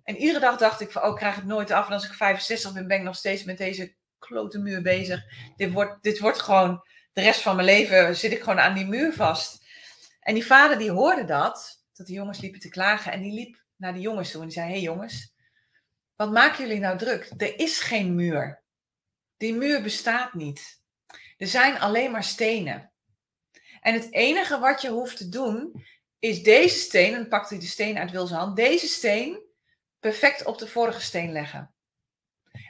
[0.05, 1.87] En iedere dag dacht ik van, oh, ik krijg het nooit af.
[1.87, 5.23] En als ik 65 ben, ben ik nog steeds met deze klote muur bezig.
[5.57, 6.83] Dit wordt, dit wordt gewoon
[7.19, 9.65] de rest van mijn leven zit ik gewoon aan die muur vast.
[10.21, 13.13] En die vader die hoorde dat, dat die jongens liepen te klagen.
[13.13, 15.35] En die liep naar de jongens toe en die zei, hé hey jongens,
[16.17, 17.31] wat maken jullie nou druk?
[17.37, 18.63] Er is geen muur.
[19.37, 20.81] Die muur bestaat niet.
[21.37, 22.93] Er zijn alleen maar stenen.
[23.81, 25.85] En het enige wat je hoeft te doen,
[26.19, 29.43] is deze steen, en dan pakt hij de steen uit Wilse hand, deze steen
[30.01, 31.75] perfect op de vorige steen leggen.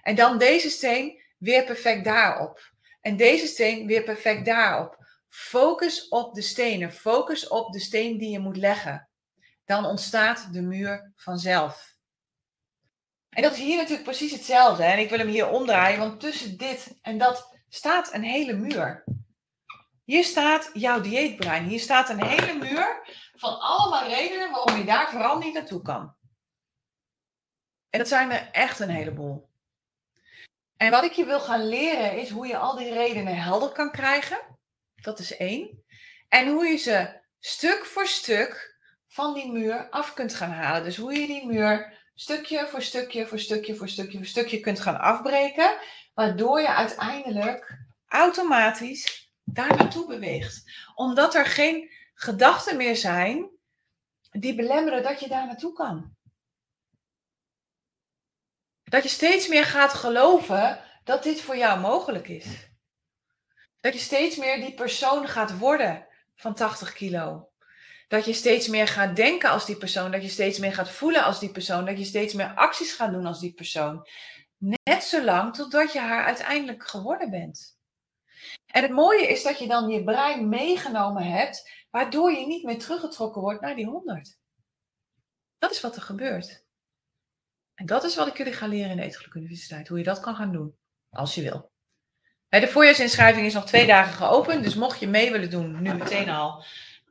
[0.03, 2.73] En dan deze steen weer perfect daarop.
[3.01, 4.97] En deze steen weer perfect daarop.
[5.29, 6.93] Focus op de stenen.
[6.93, 9.09] Focus op de steen die je moet leggen.
[9.65, 11.97] Dan ontstaat de muur vanzelf.
[13.29, 14.85] En dat is hier natuurlijk precies hetzelfde.
[14.85, 19.05] En ik wil hem hier omdraaien, want tussen dit en dat staat een hele muur.
[20.05, 21.65] Hier staat jouw dieetbrein.
[21.65, 23.01] Hier staat een hele muur
[23.35, 26.17] van allemaal redenen waarom je daar vooral niet naartoe kan.
[27.91, 29.48] En dat zijn er echt een heleboel.
[30.79, 33.91] En wat ik je wil gaan leren is hoe je al die redenen helder kan
[33.91, 34.39] krijgen.
[34.95, 35.85] Dat is één.
[36.29, 38.77] En hoe je ze stuk voor stuk
[39.07, 40.85] van die muur af kunt gaan halen.
[40.85, 44.81] Dus hoe je die muur stukje voor stukje voor stukje voor stukje voor stukje kunt
[44.81, 45.79] gaan afbreken.
[46.15, 50.63] Waardoor je uiteindelijk automatisch daar naartoe beweegt.
[50.95, 53.51] Omdat er geen gedachten meer zijn
[54.31, 56.17] die belemmeren dat je daar naartoe kan.
[58.89, 62.47] Dat je steeds meer gaat geloven dat dit voor jou mogelijk is.
[63.81, 67.49] Dat je steeds meer die persoon gaat worden van 80 kilo.
[68.09, 70.11] Dat je steeds meer gaat denken als die persoon.
[70.11, 71.85] Dat je steeds meer gaat voelen als die persoon.
[71.85, 74.07] Dat je steeds meer acties gaat doen als die persoon.
[74.59, 77.77] Net zolang totdat je haar uiteindelijk geworden bent.
[78.67, 82.79] En het mooie is dat je dan je brein meegenomen hebt, waardoor je niet meer
[82.79, 84.39] teruggetrokken wordt naar die 100.
[85.59, 86.67] Dat is wat er gebeurt.
[87.79, 89.89] En dat is wat ik jullie ga leren in de Eetgeluk Universiteit.
[89.89, 90.77] Hoe je dat kan gaan doen,
[91.11, 91.71] als je wil.
[92.49, 94.65] De voorjaarsinschrijving is nog twee dagen geopend.
[94.65, 96.65] Dus mocht je mee willen doen, nu meteen al,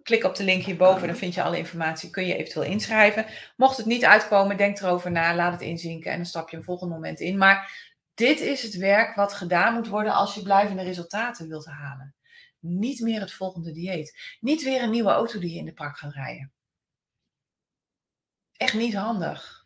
[0.03, 1.07] klik op de link hierboven.
[1.07, 2.09] Dan vind je alle informatie.
[2.09, 3.25] Kun je eventueel inschrijven.
[3.55, 5.35] Mocht het niet uitkomen, denk erover na.
[5.35, 6.11] Laat het inzinken.
[6.11, 7.37] En dan stap je een volgend moment in.
[7.37, 12.15] Maar dit is het werk wat gedaan moet worden als je blijvende resultaten wilt halen.
[12.59, 14.37] Niet meer het volgende dieet.
[14.39, 16.51] Niet weer een nieuwe auto die je in de park gaat rijden.
[18.51, 19.56] Echt niet handig.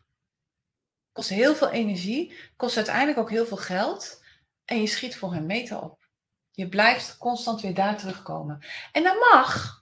[1.12, 2.36] Kost heel veel energie.
[2.56, 4.24] Kost uiteindelijk ook heel veel geld.
[4.64, 6.08] En je schiet voor een meter op.
[6.50, 8.64] Je blijft constant weer daar terugkomen.
[8.92, 9.80] En dat mag.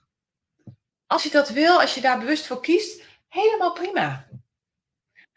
[1.07, 4.27] Als je dat wil, als je daar bewust voor kiest, helemaal prima.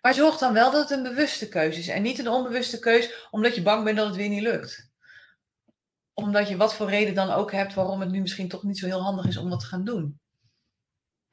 [0.01, 3.29] Maar zorg dan wel dat het een bewuste keuze is en niet een onbewuste keuze
[3.31, 4.91] omdat je bang bent dat het weer niet lukt.
[6.13, 8.87] Omdat je wat voor reden dan ook hebt waarom het nu misschien toch niet zo
[8.87, 10.21] heel handig is om dat te gaan doen.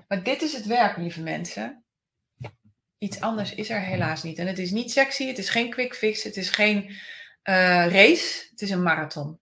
[0.08, 1.84] Maar dit is het werk, lieve mensen.
[3.02, 4.38] Iets anders is er helaas niet.
[4.38, 8.48] En het is niet sexy, het is geen quick fix, het is geen uh, race,
[8.50, 9.40] het is een marathon.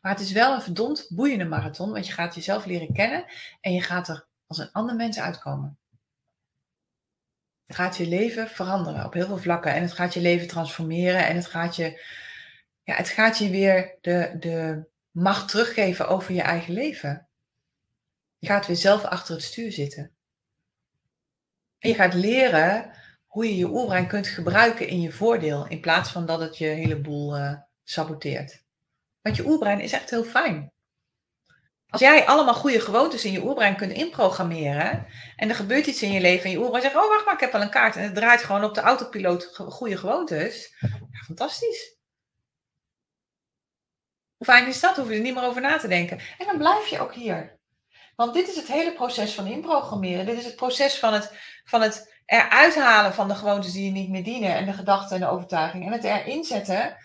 [0.00, 3.24] Maar het is wel een verdomd boeiende marathon, want je gaat jezelf leren kennen
[3.60, 5.78] en je gaat er als een ander mens uitkomen.
[7.66, 9.74] Het gaat je leven veranderen op heel veel vlakken.
[9.74, 11.26] En het gaat je leven transformeren.
[11.26, 12.02] En het gaat je,
[12.82, 17.28] ja, het gaat je weer de, de macht teruggeven over je eigen leven.
[18.38, 20.13] Je gaat weer zelf achter het stuur zitten.
[21.84, 22.90] En je gaat leren
[23.26, 25.66] hoe je je oerbrein kunt gebruiken in je voordeel.
[25.68, 28.62] In plaats van dat het je hele boel uh, saboteert.
[29.20, 30.72] Want je oerbrein is echt heel fijn.
[31.88, 35.06] Als jij allemaal goede gewoontes in je oerbrein kunt inprogrammeren
[35.36, 37.40] en er gebeurt iets in je leven en je oerbrein zegt, oh wacht maar, ik
[37.40, 40.76] heb al een kaart en het draait gewoon op de autopiloot goede gewoontes.
[40.80, 41.96] Ja, fantastisch.
[44.36, 44.96] Hoe fijn is dat?
[44.96, 46.18] Hoef je er niet meer over na te denken.
[46.38, 47.62] En dan blijf je ook hier.
[48.16, 50.26] Want dit is het hele proces van inprogrammeren.
[50.26, 51.32] Dit is het proces van het,
[51.64, 55.16] van het eruit halen van de gewoontes die je niet meer dienen en de gedachten
[55.16, 55.86] en de overtuiging.
[55.86, 56.96] En het erin zetten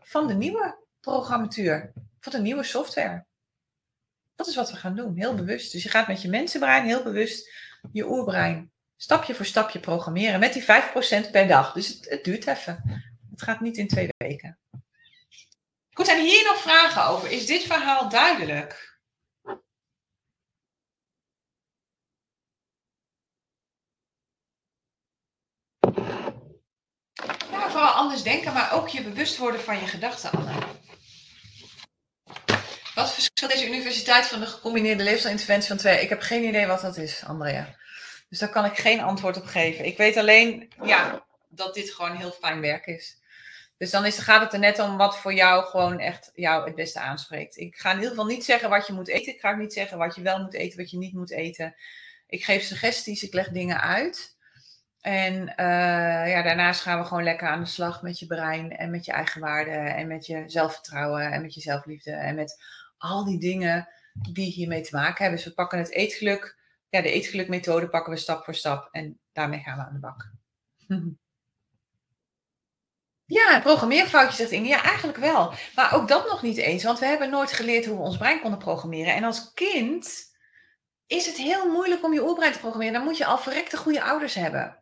[0.00, 3.24] van de nieuwe programmatuur, van de nieuwe software.
[4.34, 5.72] Dat is wat we gaan doen, heel bewust.
[5.72, 7.50] Dus je gaat met je mensenbrein heel bewust
[7.92, 10.66] je oerbrein stapje voor stapje programmeren met die 5%
[11.30, 11.72] per dag.
[11.72, 13.02] Dus het, het duurt even.
[13.30, 14.58] Het gaat niet in twee weken.
[15.92, 17.30] Goed, zijn hier nog vragen over?
[17.30, 18.91] Is dit verhaal duidelijk?
[27.50, 30.52] Ja, vooral anders denken, maar ook je bewust worden van je gedachten, Anne.
[32.94, 36.00] Wat verschilt deze universiteit van de gecombineerde leefstijlinterventie van twee?
[36.00, 37.76] Ik heb geen idee wat dat is, Andrea.
[38.28, 39.84] Dus daar kan ik geen antwoord op geven.
[39.84, 43.20] Ik weet alleen ja, dat dit gewoon heel fijn werk is.
[43.78, 46.74] Dus dan is, gaat het er net om wat voor jou gewoon echt jou het
[46.74, 47.56] beste aanspreekt.
[47.56, 49.32] Ik ga in ieder geval niet zeggen wat je moet eten.
[49.32, 51.74] Ik ga ook niet zeggen wat je wel moet eten, wat je niet moet eten.
[52.26, 54.36] Ik geef suggesties, ik leg dingen uit.
[55.02, 58.90] En uh, ja, daarnaast gaan we gewoon lekker aan de slag met je brein en
[58.90, 62.64] met je eigen waarde en met je zelfvertrouwen en met je zelfliefde en met
[62.98, 63.88] al die dingen
[64.32, 65.36] die hiermee te maken hebben.
[65.36, 69.60] Dus we pakken het eetgeluk, ja, de eetgelukmethode pakken we stap voor stap en daarmee
[69.60, 70.30] gaan we aan de bak.
[73.24, 74.68] Ja, programmeerfoutje zegt Inge.
[74.68, 75.52] Ja, eigenlijk wel.
[75.74, 78.40] Maar ook dat nog niet eens, want we hebben nooit geleerd hoe we ons brein
[78.40, 79.14] konden programmeren.
[79.14, 80.32] En als kind
[81.06, 82.94] is het heel moeilijk om je oerbrein te programmeren.
[82.94, 84.81] Dan moet je al verrekte goede ouders hebben.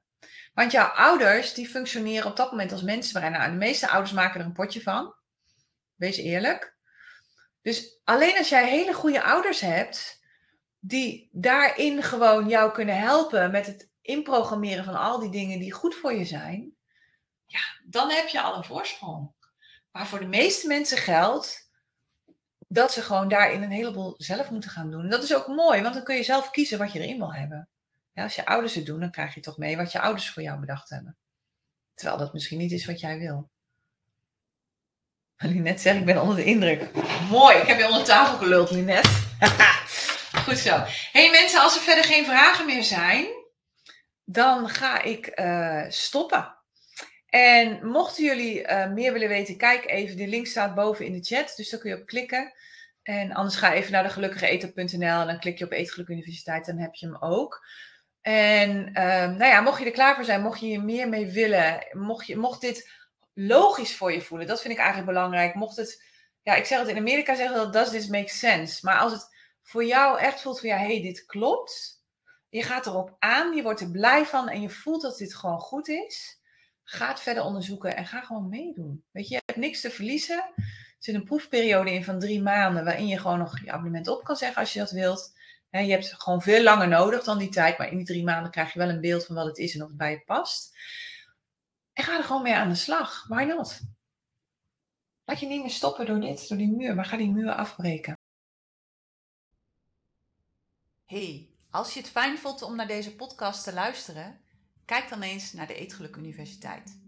[0.52, 3.32] Want jouw ouders, die functioneren op dat moment als mensenbrein.
[3.32, 5.14] Nou, de meeste ouders maken er een potje van.
[5.94, 6.76] Wees eerlijk.
[7.62, 10.20] Dus alleen als jij hele goede ouders hebt,
[10.78, 15.94] die daarin gewoon jou kunnen helpen met het inprogrammeren van al die dingen die goed
[15.94, 16.74] voor je zijn,
[17.46, 19.32] ja, dan heb je al een voorsprong.
[19.90, 21.70] Maar voor de meeste mensen geldt
[22.68, 25.02] dat ze gewoon daarin een heleboel zelf moeten gaan doen.
[25.02, 27.32] En dat is ook mooi, want dan kun je zelf kiezen wat je erin wil
[27.32, 27.68] hebben.
[28.22, 30.60] Als je ouders het doen, dan krijg je toch mee wat je ouders voor jou
[30.60, 31.16] bedacht hebben.
[31.94, 33.50] Terwijl dat misschien niet is wat jij wil.
[35.36, 36.94] net zeg ik ben onder de indruk.
[37.30, 39.06] Mooi, ik heb je onder tafel geluld, net.
[40.44, 40.82] Goed zo.
[41.12, 43.26] hey mensen, als er verder geen vragen meer zijn,
[44.24, 46.54] dan ga ik uh, stoppen.
[47.26, 51.22] En mochten jullie uh, meer willen weten, kijk even, de link staat boven in de
[51.22, 52.52] chat, dus daar kun je op klikken.
[53.02, 56.94] En anders ga even naar de en dan klik je op Eetgeluk Universiteit, dan heb
[56.94, 57.66] je hem ook.
[58.20, 61.26] En ehm, nou ja, mocht je er klaar voor zijn, mocht je hier meer mee
[61.26, 62.90] willen, mocht, je, mocht dit
[63.34, 65.54] logisch voor je voelen, dat vind ik eigenlijk belangrijk.
[65.54, 66.04] Mocht het,
[66.42, 68.80] ja, ik zeg het in Amerika, zeggen dat does this make sense.
[68.82, 69.28] Maar als het
[69.62, 71.98] voor jou echt voelt van ja, hey, dit klopt.
[72.48, 75.60] Je gaat erop aan, je wordt er blij van en je voelt dat dit gewoon
[75.60, 76.40] goed is.
[76.84, 79.04] Ga het verder onderzoeken en ga gewoon meedoen.
[79.10, 80.52] Weet je, je hebt niks te verliezen.
[80.56, 84.24] Er zit een proefperiode in van drie maanden waarin je gewoon nog je abonnement op
[84.24, 85.32] kan zeggen als je dat wilt.
[85.70, 88.72] Je hebt gewoon veel langer nodig dan die tijd, maar in die drie maanden krijg
[88.72, 90.78] je wel een beeld van wat het is en of het bij je past.
[91.92, 93.26] En ga er gewoon mee aan de slag.
[93.28, 93.80] Why not?
[95.24, 98.18] Laat je niet meer stoppen door dit, door die muur, maar ga die muur afbreken.
[101.04, 104.40] Hey, als je het fijn vond om naar deze podcast te luisteren,
[104.84, 106.98] kijk dan eens naar de Eetgeluk Universiteit.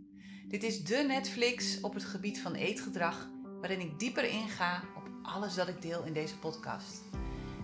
[0.48, 3.28] Dit is de Netflix op het gebied van eetgedrag,
[3.60, 7.02] waarin ik dieper inga op alles dat ik deel in deze podcast.